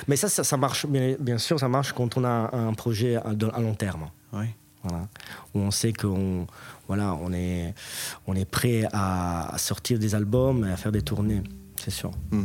Mais 0.07 0.17
ça, 0.17 0.29
ça, 0.29 0.45
ça 0.45 0.57
marche, 0.57 0.87
bien, 0.87 1.17
bien 1.19 1.39
sûr, 1.39 1.59
ça 1.59 1.69
marche 1.69 1.93
quand 1.93 2.17
on 2.17 2.25
a 2.25 2.55
un 2.55 2.75
projet 2.75 3.17
à, 3.17 3.31
à 3.31 3.61
long 3.61 3.75
terme. 3.75 4.11
Oui. 4.33 4.47
Voilà. 4.85 5.09
Où 5.55 5.61
on 5.61 5.71
sait 5.71 5.93
qu'on 5.93 6.47
voilà, 6.89 7.15
on 7.15 7.33
est, 7.33 7.73
on 8.27 8.35
est 8.35 8.45
prêt 8.45 8.85
à, 8.93 9.55
à 9.55 9.59
sortir 9.59 9.99
des 9.99 10.15
albums 10.15 10.65
et 10.67 10.73
à 10.73 10.77
faire 10.77 10.93
des 10.93 11.03
tournées, 11.03 11.43
c'est 11.77 11.91
sûr. 11.93 12.11
Hmm. 12.33 12.45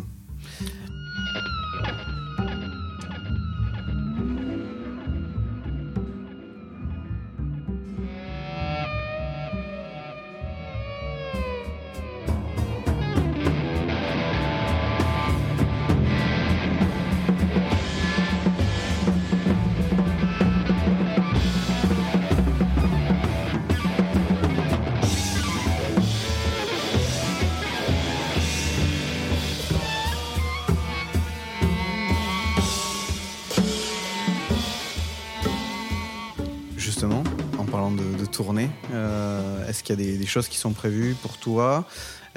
Tournée, 38.37 38.69
euh, 38.93 39.67
est-ce 39.67 39.83
qu'il 39.83 39.99
y 39.99 40.01
a 40.01 40.05
des, 40.05 40.17
des 40.17 40.25
choses 40.27 40.47
qui 40.47 40.57
sont 40.57 40.71
prévues 40.71 41.15
pour 41.21 41.37
toi 41.37 41.85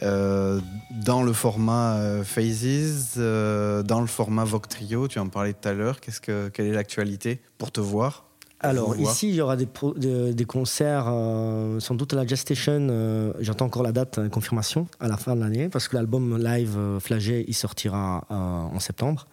euh, 0.03 0.61
dans 1.05 1.23
le 1.23 1.33
format 1.35 1.97
euh, 1.97 2.25
Phases, 2.25 3.17
dans 3.19 4.01
le 4.01 4.07
format 4.07 4.45
Vogue 4.45 4.67
Trio 4.67 5.09
Tu 5.09 5.19
en 5.19 5.29
parlais 5.29 5.53
tout 5.53 5.69
à 5.69 5.73
l'heure. 5.75 6.01
Qu'est-ce 6.01 6.21
que, 6.23 6.49
quelle 6.49 6.67
est 6.67 6.73
l'actualité 6.73 7.41
pour 7.59 7.71
te 7.71 7.81
voir 7.81 8.25
Alors, 8.61 8.97
ici, 8.97 9.29
il 9.29 9.35
y 9.35 9.41
aura 9.43 9.57
des, 9.57 9.67
pro- 9.67 9.93
de- 9.95 10.33
des 10.33 10.45
concerts, 10.47 11.05
euh, 11.09 11.79
sans 11.81 11.95
doute 11.95 12.15
à 12.15 12.17
la 12.17 12.27
Jazz 12.27 12.41
Station. 12.41 12.89
euh, 12.91 13.33
J'attends 13.41 13.67
encore 13.67 13.83
la 13.83 13.93
date, 13.93 14.17
euh, 14.19 14.29
confirmation, 14.31 14.87
à 15.01 15.09
la 15.09 15.19
fin 15.19 15.35
de 15.37 15.41
l'année, 15.41 15.69
parce 15.69 15.87
que 15.89 15.97
l'album 15.97 16.39
live 16.43 16.79
Flagey, 17.01 17.45
il 17.47 17.55
sortira 17.55 18.25
en 18.31 18.81
septembre. 18.81 19.27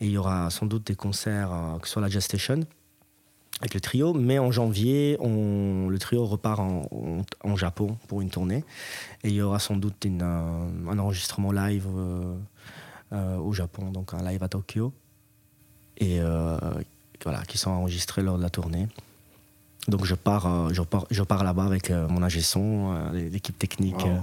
Et 0.00 0.06
il 0.06 0.12
y 0.12 0.16
aura 0.18 0.48
sans 0.48 0.64
doute 0.66 0.86
des 0.86 0.94
concerts 0.94 1.50
euh, 1.52 1.78
sur 1.84 2.00
la 2.00 2.08
Jazz 2.08 2.22
Station 2.24 2.60
avec 3.60 3.74
le 3.74 3.80
trio. 3.80 4.12
Mais 4.14 4.38
en 4.38 4.50
janvier, 4.52 5.16
on- 5.20 5.88
le 5.88 5.98
trio 5.98 6.24
repart 6.26 6.60
en, 6.60 6.82
en- 6.90 7.22
en 7.50 7.56
Japon 7.56 7.96
pour 8.08 8.20
une 8.22 8.30
tournée. 8.30 8.64
Et 9.24 9.28
il 9.28 9.34
y 9.34 9.42
aura 9.42 9.58
sans 9.58 9.76
doute 9.76 10.04
une, 10.04 10.22
un 10.22 10.98
enregistrement 10.98 11.52
live 11.52 11.86
euh, 11.96 12.34
euh, 13.12 13.36
au 13.38 13.52
Japon, 13.52 13.90
donc 13.90 14.14
un 14.14 14.22
live 14.22 14.42
à 14.42 14.48
Tokyo. 14.48 14.92
Et 15.98 16.20
euh, 16.20 16.56
voilà, 17.24 17.42
qui 17.42 17.58
sont 17.58 17.70
enregistrés 17.70 18.22
lors 18.22 18.36
de 18.38 18.42
la 18.42 18.50
tournée. 18.50 18.86
Donc 19.88 20.04
je 20.04 20.14
pars, 20.14 20.72
je 20.72 20.82
pars, 20.82 21.06
je 21.10 21.22
pars 21.22 21.42
là-bas 21.42 21.64
avec 21.64 21.90
mon 21.90 22.22
ingé 22.22 22.40
son, 22.42 23.10
l'équipe 23.12 23.58
technique. 23.58 24.04
Wow. 24.04 24.22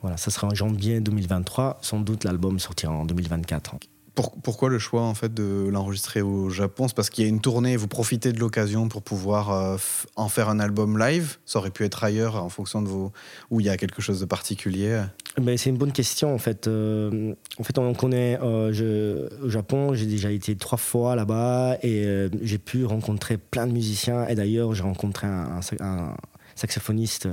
voilà, 0.00 0.16
ça 0.16 0.30
sera 0.30 0.46
en 0.46 0.54
janvier 0.54 1.00
2023. 1.00 1.78
Sans 1.82 2.00
doute 2.00 2.24
l'album 2.24 2.58
sortira 2.58 2.92
en 2.92 3.04
2024. 3.04 3.76
Pour- 4.16 4.32
pourquoi 4.42 4.70
le 4.70 4.78
choix 4.78 5.02
en 5.02 5.14
fait 5.14 5.32
de 5.32 5.68
l'enregistrer 5.70 6.22
au 6.22 6.48
Japon? 6.48 6.88
C'est 6.88 6.96
parce 6.96 7.10
qu'il 7.10 7.22
y 7.22 7.26
a 7.26 7.28
une 7.28 7.40
tournée, 7.42 7.76
vous 7.76 7.86
profitez 7.86 8.32
de 8.32 8.40
l'occasion 8.40 8.88
pour 8.88 9.02
pouvoir 9.02 9.52
euh, 9.52 9.76
en 10.16 10.28
faire 10.28 10.48
un 10.48 10.58
album 10.58 10.98
live? 10.98 11.36
Ça 11.44 11.58
aurait 11.58 11.70
pu 11.70 11.84
être 11.84 12.02
ailleurs 12.02 12.42
en 12.42 12.48
fonction 12.48 12.80
de 12.80 12.88
vos 12.88 13.12
où 13.50 13.60
il 13.60 13.66
y 13.66 13.68
a 13.68 13.76
quelque 13.76 14.00
chose 14.00 14.18
de 14.18 14.24
particulier? 14.24 15.02
Ben, 15.38 15.58
c'est 15.58 15.68
une 15.68 15.76
bonne 15.76 15.92
question 15.92 16.34
en 16.34 16.38
fait. 16.38 16.66
Euh, 16.66 17.34
en 17.58 17.62
fait, 17.62 17.76
on 17.78 17.92
connaît 17.92 18.38
euh, 18.42 19.28
au 19.42 19.50
Japon, 19.50 19.92
j'ai 19.92 20.06
déjà 20.06 20.30
été 20.30 20.56
trois 20.56 20.78
fois 20.78 21.14
là-bas 21.14 21.76
et 21.82 22.28
j'ai 22.40 22.58
pu 22.58 22.86
rencontrer 22.86 23.36
plein 23.36 23.66
de 23.66 23.72
musiciens. 23.72 24.26
Et 24.28 24.34
d'ailleurs, 24.34 24.72
j'ai 24.74 24.82
rencontré 24.82 25.26
un, 25.26 25.58
un 25.58 25.62
sa- 25.62 25.76
un 25.80 26.16
saxophoniste 26.54 27.28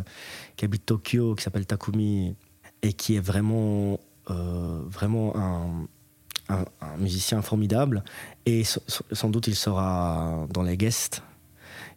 qui 0.58 0.66
habite 0.66 0.86
Tokyo, 0.86 1.34
qui 1.36 1.44
s'appelle 1.46 1.66
Takumi 1.66 2.36
et 2.82 2.92
qui 2.92 3.16
est 3.16 3.22
vraiment, 3.22 3.98
vraiment 4.28 5.38
un, 5.38 5.88
un- 6.50 6.66
musicien 6.98 7.42
formidable. 7.42 8.04
Et 8.46 8.64
sans 8.64 9.30
doute, 9.30 9.48
il 9.48 9.56
sera 9.56 10.46
dans 10.52 10.64
les 10.64 10.78
guests. 10.78 11.24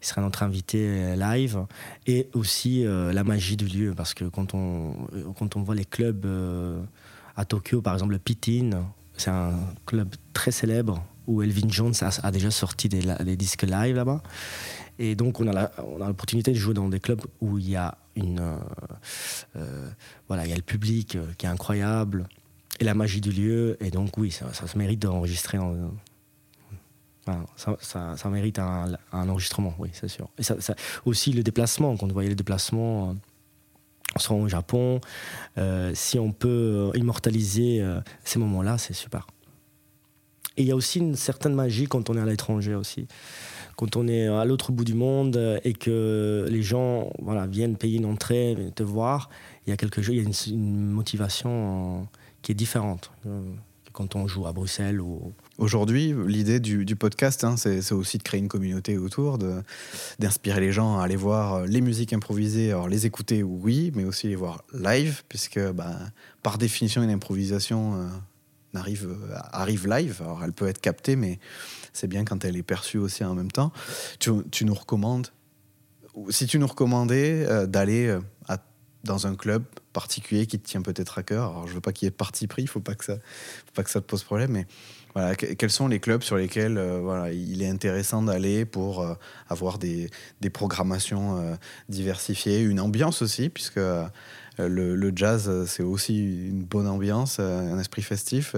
Il 0.02 0.06
sera 0.06 0.20
notre 0.20 0.42
invité 0.42 0.78
euh, 0.80 1.16
live 1.16 1.64
et 2.06 2.28
aussi 2.34 2.84
euh, 2.84 3.12
la 3.12 3.24
magie 3.24 3.56
du 3.56 3.66
lieu 3.66 3.94
parce 3.94 4.14
que 4.14 4.24
quand 4.24 4.54
on, 4.54 4.94
euh, 5.14 5.24
quand 5.38 5.56
on 5.56 5.62
voit 5.62 5.74
les 5.74 5.84
clubs 5.84 6.26
à 7.34 7.44
Tokyo, 7.44 7.80
par 7.80 7.94
exemple 7.94 8.12
le 8.12 8.18
Pitin, 8.18 8.70
c'est 9.16 9.30
un 9.30 9.54
club 9.86 10.14
très 10.32 10.50
célèbre 10.50 11.02
où 11.26 11.42
Elvin 11.42 11.68
Jones 11.68 11.94
a, 12.22 12.30
déjà 12.30 12.50
sorti 12.50 12.88
des, 12.88 13.02
des 13.24 13.36
disques 13.36 13.62
live 13.62 13.96
là-bas. 13.96 14.22
Et 14.98 15.14
donc 15.16 15.40
on 15.40 15.48
a 15.48 15.70
l'opportunité 15.98 16.52
de 16.52 16.56
jouer 16.56 16.74
dans 16.74 16.88
des 16.88 17.00
clubs 17.00 17.22
où 17.40 17.58
il 17.58 17.68
y 17.68 17.76
a 17.76 17.96
une 18.14 18.40
voilà 20.28 20.46
il 20.46 20.50
y 20.50 20.52
a 20.52 20.56
le 20.56 20.62
public 20.62 21.18
qui 21.36 21.46
est 21.46 21.48
incroyable 21.48 22.28
et 22.80 22.84
la 22.84 22.94
magie 22.94 23.20
du 23.20 23.32
lieu 23.32 23.76
et 23.80 23.90
donc 23.90 24.16
oui 24.18 24.30
ça, 24.30 24.52
se 24.52 24.78
mérite 24.78 25.00
d'enregistrer 25.00 25.58
ça, 27.56 28.30
mérite 28.30 28.58
un, 28.58 28.96
enregistrement, 29.12 29.74
oui, 29.78 29.88
c'est 29.92 30.08
sûr. 30.08 30.28
Et 30.38 30.42
aussi 31.04 31.32
le 31.32 31.42
déplacement, 31.42 31.96
quand 31.96 32.06
vous 32.06 32.12
voyez 32.12 32.28
les 32.28 32.36
déplacements, 32.36 33.10
euh, 33.10 33.12
on 34.14 34.18
se 34.18 34.28
rend 34.28 34.40
au 34.40 34.48
Japon, 34.48 35.00
euh, 35.58 35.92
si 35.94 36.18
on 36.18 36.32
peut 36.32 36.90
euh, 36.94 36.98
immortaliser 36.98 37.80
euh, 37.80 38.00
ces 38.24 38.38
moments-là, 38.38 38.78
c'est 38.78 38.94
super. 38.94 39.26
Et 40.56 40.62
il 40.62 40.68
y 40.68 40.72
a 40.72 40.76
aussi 40.76 41.00
une 41.00 41.16
certaine 41.16 41.54
magie 41.54 41.86
quand 41.86 42.08
on 42.08 42.16
est 42.16 42.20
à 42.20 42.24
l'étranger 42.24 42.74
aussi. 42.74 43.06
Quand 43.76 43.96
on 43.96 44.08
est 44.08 44.26
à 44.26 44.44
l'autre 44.46 44.72
bout 44.72 44.84
du 44.84 44.94
monde 44.94 45.36
euh, 45.36 45.58
et 45.64 45.74
que 45.74 46.46
les 46.50 46.62
gens 46.62 47.10
voilà, 47.20 47.46
viennent 47.46 47.76
payer 47.76 47.98
une 47.98 48.06
entrée, 48.06 48.56
te 48.74 48.82
voir, 48.82 49.28
il 49.66 49.70
y 49.70 49.72
a 49.72 49.76
quelque 49.76 50.00
chose, 50.00 50.14
il 50.14 50.22
y 50.22 50.26
a 50.26 50.28
une, 50.54 50.90
motivation 50.90 52.00
euh, 52.00 52.04
qui 52.46 52.52
est 52.52 52.54
différente 52.54 53.10
quand 53.92 54.14
on 54.14 54.28
joue 54.28 54.46
à 54.46 54.52
Bruxelles 54.52 55.00
ou, 55.00 55.32
Aujourd'hui, 55.58 56.14
l'idée 56.26 56.60
du, 56.60 56.96
podcast, 56.96 57.42
hein, 57.42 57.56
c'est 57.56 57.92
aussi 57.92 58.18
de 58.18 58.22
créer 58.22 58.38
une 58.38 58.48
communauté 58.48 58.98
autour, 58.98 59.38
d'inspirer 60.18 60.60
les 60.60 60.70
gens 60.70 60.98
à 60.98 61.04
aller 61.04 61.16
voir 61.16 61.54
euh, 61.54 61.66
les 61.66 61.80
musiques 61.80 62.12
improvisées, 62.12 62.72
alors 62.72 62.88
les 62.88 63.06
écouter, 63.06 63.42
oui, 63.42 63.90
mais 63.94 64.04
aussi 64.04 64.28
les 64.28 64.36
voir 64.36 64.62
live, 64.74 65.22
puisque 65.30 65.58
bah, 65.72 65.96
par 66.42 66.58
définition, 66.58 67.02
une 67.02 67.10
improvisation 67.10 67.94
euh, 67.94 68.06
n'arrive, 68.74 69.08
euh, 69.08 69.34
arrive 69.50 69.88
live. 69.88 70.20
Alors 70.20 70.44
elle 70.44 70.52
peut 70.52 70.68
être 70.68 70.82
captée, 70.82 71.16
mais 71.16 71.38
c'est 71.94 72.06
bien 72.06 72.26
quand 72.26 72.44
elle 72.44 72.58
est 72.58 72.62
perçue 72.62 72.98
aussi 72.98 73.24
en 73.24 73.34
même 73.34 73.50
temps. 73.50 73.72
Tu, 74.18 74.64
nous 74.66 74.74
recommandes, 74.74 75.28
si 76.28 76.46
tu 76.46 76.58
nous 76.58 76.66
recommandais 76.66 77.66
d'aller 77.66 78.08
euh, 78.08 78.20
dans 79.04 79.26
un 79.26 79.34
club 79.36 79.64
particulier 80.00 80.44
qui 80.46 80.58
te 80.58 80.68
tient 80.68 80.82
peut-être 80.82 81.16
à 81.18 81.22
cœur, 81.22 81.50
alors 81.50 81.66
je 81.66 81.72
veux 81.72 81.80
pas 81.80 81.92
qu'il 81.92 82.04
y 82.06 82.08
ait 82.08 82.10
parti 82.24 82.46
pris, 82.46 82.62
il 82.62 82.68
faut 82.68 82.80
pas 82.80 82.94
que 82.94 83.04
ça, 83.04 83.14
faut 83.14 83.72
pas 83.74 83.82
que 83.82 83.90
ça 83.90 84.00
te 84.02 84.06
pose 84.06 84.22
problème, 84.24 84.50
mais 84.52 84.66
voilà, 85.14 85.34
que- 85.34 85.54
quels 85.54 85.70
sont 85.70 85.88
les 85.88 86.00
clubs 86.00 86.22
sur 86.22 86.36
lesquels 86.36 86.76
euh, 86.76 87.00
voilà, 87.02 87.32
il 87.32 87.62
est 87.62 87.68
intéressant 87.70 88.20
d'aller 88.22 88.66
pour 88.66 89.00
euh, 89.00 89.14
avoir 89.48 89.78
des, 89.78 90.10
des 90.42 90.50
programmations 90.50 91.38
euh, 91.38 91.54
diversifiées, 91.88 92.60
une 92.60 92.78
ambiance 92.80 93.22
aussi, 93.22 93.48
puisque 93.48 93.80
le, 94.58 95.12
jazz, 95.16 95.50
c'est 95.66 95.82
aussi 95.82 96.48
une 96.48 96.64
bonne 96.64 96.88
ambiance, 96.88 97.40
un 97.40 97.78
esprit 97.78 98.02
festif. 98.02 98.54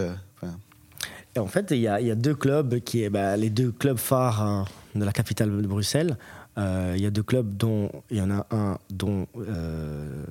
Et 1.37 1.39
en 1.39 1.47
fait, 1.47 1.71
il 1.71 1.79
y, 1.79 1.83
y 1.83 2.11
a 2.11 2.15
deux 2.17 2.35
clubs 2.35 2.81
qui 2.81 3.09
bah, 3.09 3.37
les 3.37 3.51
deux 3.51 3.71
clubs 3.71 3.99
phares 3.99 4.43
hein, 4.43 4.65
de 4.97 5.05
la 5.05 5.13
capitale 5.13 5.51
de 5.63 5.67
Bruxelles. 5.67 6.17
Euh, 6.59 6.95
il 6.97 7.03
y 7.03 7.07
a 7.07 7.11
deux 7.11 7.23
clubs 7.23 7.57
dont 7.57 7.91
il 8.11 8.17
y 8.17 8.21
en 8.21 8.31
a 8.31 8.47
un 8.51 8.79
dont 8.91 9.29
euh, 9.37 10.25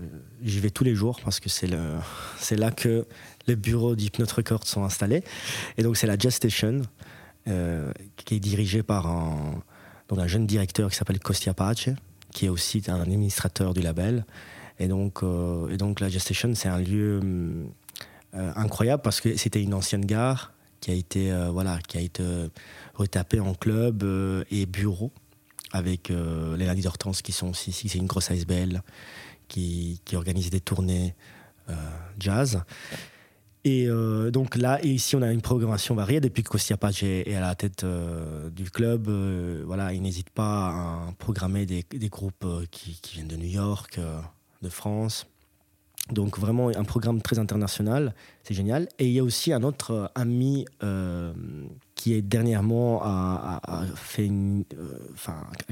j'y 0.44 0.60
vais 0.60 0.72
tous 0.72 0.84
les 0.84 0.94
jours 0.94 1.22
parce 1.24 1.40
que 1.40 1.48
c'est 1.48 1.68
le 1.68 1.96
c'est 2.38 2.58
là 2.58 2.72
que 2.72 3.06
les 3.48 3.56
bureaux 3.56 3.96
d'Hypnote 3.96 4.32
Records 4.32 4.68
sont 4.68 4.84
installés. 4.84 5.24
Et 5.78 5.84
donc 5.84 5.96
c'est 5.96 6.08
la 6.08 6.18
Jazz 6.18 6.34
Station 6.34 6.82
euh, 7.48 7.92
qui 8.18 8.36
est 8.36 8.40
dirigée 8.40 8.84
par 8.84 9.08
un, 9.08 9.62
donc 10.10 10.20
un 10.20 10.28
jeune 10.28 10.46
directeur 10.46 10.90
qui 10.90 10.98
s'appelle 10.98 11.20
Kostia 11.20 11.54
Pace, 11.54 11.90
qui 12.34 12.48
est 12.48 12.50
aussi 12.50 12.84
un 12.88 13.00
administrateur 13.00 13.74
du 13.74 13.82
label. 13.82 14.26
Et 14.80 14.88
donc, 14.88 15.24
et 15.72 15.78
donc 15.78 16.02
la 16.02 16.10
Jazz 16.10 16.22
Station, 16.22 16.54
c'est 16.54 16.70
un 16.70 16.80
lieu 16.80 17.20
incroyable 18.34 19.02
parce 19.02 19.22
que 19.22 19.36
c'était 19.36 19.64
une 19.64 19.74
ancienne 19.74 20.06
gare 20.06 20.54
qui 20.82 20.92
a 20.92 20.94
été, 20.94 21.36
voilà, 21.52 21.80
qui 21.88 21.98
a 21.98 22.02
été 22.02 22.24
retapée 22.94 23.40
en 23.40 23.56
club 23.56 24.06
et 24.52 24.68
bureau 24.68 25.12
avec 25.72 26.12
euh, 26.12 26.56
les 26.58 26.66
Ladies 26.66 26.84
d'Hortense 26.84 27.22
qui 27.22 27.32
sont 27.32 27.50
aussi 27.50 27.72
ici. 27.72 27.90
C'est 27.90 27.98
une 27.98 28.08
grosse 28.08 28.32
ASBL 28.32 28.82
qui, 29.48 30.02
qui 30.06 30.16
organise 30.16 30.50
des 30.50 30.60
tournées 30.60 31.16
euh, 31.70 31.74
jazz. 32.20 32.62
Et 33.64 33.88
euh, 33.88 34.32
donc 34.32 34.56
là, 34.56 34.80
et 34.84 34.88
ici, 34.88 35.16
on 35.16 35.22
a 35.22 35.32
une 35.32 35.42
programmation 35.42 35.94
variée. 35.96 36.22
Depuis 36.22 36.44
que 36.44 36.50
Kostia 36.50 36.78
Pace 36.78 37.04
est 37.04 37.36
à 37.36 37.42
la 37.42 37.56
tête 37.56 37.86
du 38.56 38.72
club, 38.72 39.10
voilà, 39.66 39.94
il 39.94 40.02
n'hésite 40.02 40.30
pas 40.30 40.70
à 40.70 41.14
programmer 41.18 41.66
des, 41.66 41.84
groupes 42.10 42.46
qui, 42.72 42.98
viennent 43.14 43.28
de 43.28 43.36
New 43.36 43.50
York, 43.50 44.00
de 44.62 44.70
France. 44.70 45.28
Donc 46.12 46.40
vraiment 46.40 46.70
un 46.70 46.86
programme 46.86 47.22
très 47.22 47.38
international, 47.40 48.14
c'est 48.44 48.54
génial. 48.54 48.88
Et 49.00 49.08
il 49.08 49.12
y 49.12 49.20
a 49.20 49.24
aussi 49.24 49.52
un 49.52 49.64
autre 49.64 50.10
ami 50.16 50.66
qui 51.98 52.14
est 52.14 52.22
dernièrement 52.22 53.02
euh, 53.04 53.08
a 53.08 53.82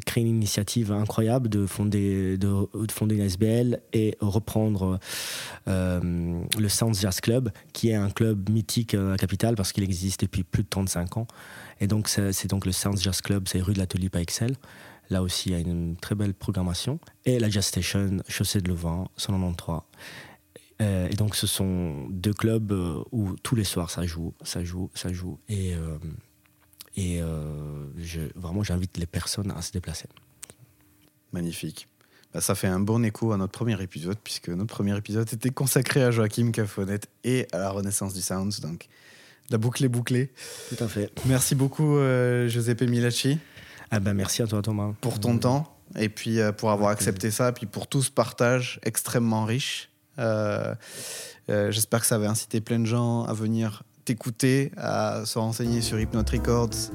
créé 0.06 0.24
une 0.24 0.30
initiative 0.30 0.92
incroyable 0.92 1.48
de 1.48 1.66
fonder, 1.66 2.36
de, 2.38 2.68
de 2.74 2.92
fonder 2.92 3.16
une 3.16 3.22
SBL 3.22 3.80
et 3.94 4.18
reprendre 4.20 5.00
euh, 5.68 6.42
le 6.58 6.68
Sounds 6.70 7.00
Jazz 7.00 7.22
Club, 7.22 7.52
qui 7.72 7.92
est 7.92 7.96
un 7.96 8.10
club 8.10 8.50
mythique 8.50 8.96
à 8.96 9.02
la 9.12 9.18
capitale 9.18 9.56
parce 9.56 9.72
qu'il 9.72 9.84
existe 9.84 10.22
depuis 10.22 10.44
plus 10.44 10.64
de 10.64 10.70
35 10.70 11.18
ans. 11.18 11.28
Et 11.80 11.88
donc 11.88 12.10
c'est 12.10 12.48
donc 12.48 12.66
le 12.66 12.72
Sounds 12.72 12.98
Jazz 13.00 13.22
Club, 13.22 13.48
c'est 13.48 13.62
rue 13.62 13.74
de 13.74 13.80
la 13.80 13.88
Tulipe 13.88 14.16
à 14.16 14.22
Excel. 14.22 14.56
Là 15.12 15.22
aussi, 15.22 15.50
il 15.50 15.52
y 15.52 15.56
a 15.56 15.60
une 15.60 15.96
très 15.98 16.16
belle 16.16 16.34
programmation. 16.34 17.00
Et 17.26 17.38
la 17.38 17.48
Jazz 17.48 17.66
Station, 17.66 18.18
Chaussée 18.28 18.62
de 18.62 18.70
Louvain, 18.70 19.08
193. 19.18 19.82
Euh, 20.82 21.08
et 21.10 21.16
donc, 21.16 21.36
ce 21.36 21.48
sont 21.48 22.08
deux 22.10 22.34
clubs 22.34 22.72
euh, 22.72 23.02
où 23.12 23.36
tous 23.38 23.56
les 23.56 23.64
soirs 23.64 23.90
ça 23.90 24.06
joue, 24.06 24.34
ça 24.44 24.64
joue, 24.64 24.90
ça 24.94 25.12
joue. 25.14 25.40
Et, 25.48 25.74
euh, 25.74 25.98
et 26.96 27.22
euh, 27.22 27.86
je, 27.98 28.22
vraiment, 28.36 28.64
j'invite 28.64 28.98
les 28.98 29.06
personnes 29.06 29.52
à 29.52 29.62
se 29.62 29.72
déplacer. 29.72 30.08
magnifique. 31.32 31.88
Bah, 32.34 32.42
ça 32.42 32.56
fait 32.56 32.68
un 32.68 32.82
bon 32.82 33.06
écho 33.06 33.32
à 33.32 33.38
notre 33.38 33.54
premier 33.54 33.82
épisode, 33.82 34.18
puisque 34.22 34.50
notre 34.50 34.74
premier 34.74 34.98
épisode 34.98 35.32
était 35.32 35.50
consacré 35.50 36.04
à 36.04 36.12
Joachim 36.12 36.52
Cafonette 36.52 37.08
et 37.24 37.48
à 37.54 37.58
la 37.60 37.70
renaissance 37.70 38.14
du 38.14 38.22
Sounds. 38.22 38.60
Donc, 38.62 38.88
la 39.50 39.58
boucle 39.58 39.86
est 39.86 39.90
bouclée. 39.90 40.34
Tout 40.70 40.84
à 40.84 40.90
fait. 40.90 41.10
Merci 41.26 41.56
beaucoup, 41.56 41.98
Giuseppe 42.48 42.82
Milacci. 42.82 43.38
Ah 43.92 44.00
ben, 44.00 44.14
merci 44.14 44.42
à 44.42 44.48
toi, 44.48 44.62
Thomas. 44.62 44.94
pour 45.00 45.20
ton 45.20 45.38
temps 45.38 45.78
et 45.96 46.10
puis 46.10 46.40
pour 46.58 46.72
avoir 46.72 46.90
accepté 46.90 47.30
ça, 47.32 47.52
puis 47.52 47.68
pour 47.68 47.88
tout 47.88 48.02
ce 48.02 48.10
partage 48.10 48.80
extrêmement 48.84 49.46
riche. 49.46 49.90
Euh, 50.20 50.74
euh, 51.50 51.72
J'espère 51.72 52.02
que 52.02 52.08
ça 52.08 52.18
va 52.18 52.30
inciter 52.30 52.62
plein 52.62 52.80
de 52.80 52.86
gens 52.86 53.24
à 53.24 53.34
venir 53.34 53.84
t'écouter, 54.06 54.72
à 54.78 55.26
se 55.26 55.40
renseigner 55.40 55.82
sur 55.82 56.00
Hypnote 56.00 56.30
Records, 56.30 56.92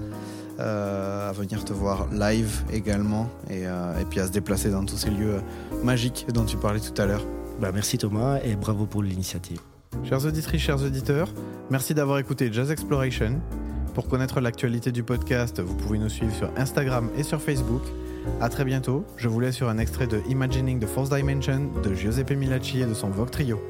euh, 0.60 1.28
à 1.28 1.32
venir 1.32 1.64
te 1.64 1.72
voir 1.72 2.06
live 2.12 2.62
également, 2.72 3.28
et, 3.48 3.66
euh, 3.66 3.98
et 4.00 4.04
puis 4.04 4.20
à 4.20 4.26
se 4.26 4.32
déplacer 4.32 4.70
dans 4.70 4.84
tous 4.84 4.96
ces 4.96 5.10
lieux 5.10 5.40
magiques 5.82 6.26
dont 6.32 6.44
tu 6.44 6.56
parlais 6.56 6.80
tout 6.80 7.00
à 7.00 7.06
l'heure. 7.06 7.24
Ben, 7.60 7.72
merci 7.72 7.98
Thomas 7.98 8.38
et 8.44 8.54
bravo 8.54 8.86
pour 8.86 9.02
l'initiative. 9.02 9.58
Chers 10.08 10.24
auditrices, 10.24 10.62
chers 10.62 10.82
auditeurs, 10.82 11.28
merci 11.68 11.94
d'avoir 11.94 12.18
écouté 12.18 12.50
Jazz 12.52 12.70
Exploration. 12.70 13.40
Pour 13.94 14.06
connaître 14.06 14.40
l'actualité 14.40 14.92
du 14.92 15.02
podcast, 15.02 15.60
vous 15.60 15.74
pouvez 15.74 15.98
nous 15.98 16.08
suivre 16.08 16.34
sur 16.34 16.50
Instagram 16.56 17.10
et 17.16 17.24
sur 17.24 17.42
Facebook. 17.42 17.82
À 18.40 18.48
très 18.48 18.64
bientôt. 18.64 19.04
Je 19.16 19.28
vous 19.28 19.40
laisse 19.40 19.56
sur 19.56 19.68
un 19.68 19.78
extrait 19.78 20.06
de 20.06 20.20
Imagining 20.28 20.80
the 20.80 20.86
Fourth 20.86 21.14
Dimension 21.14 21.70
de 21.82 21.94
Giuseppe 21.94 22.32
Milacci 22.32 22.80
et 22.80 22.86
de 22.86 22.94
son 22.94 23.08
Vogue 23.10 23.30
Trio. 23.30 23.60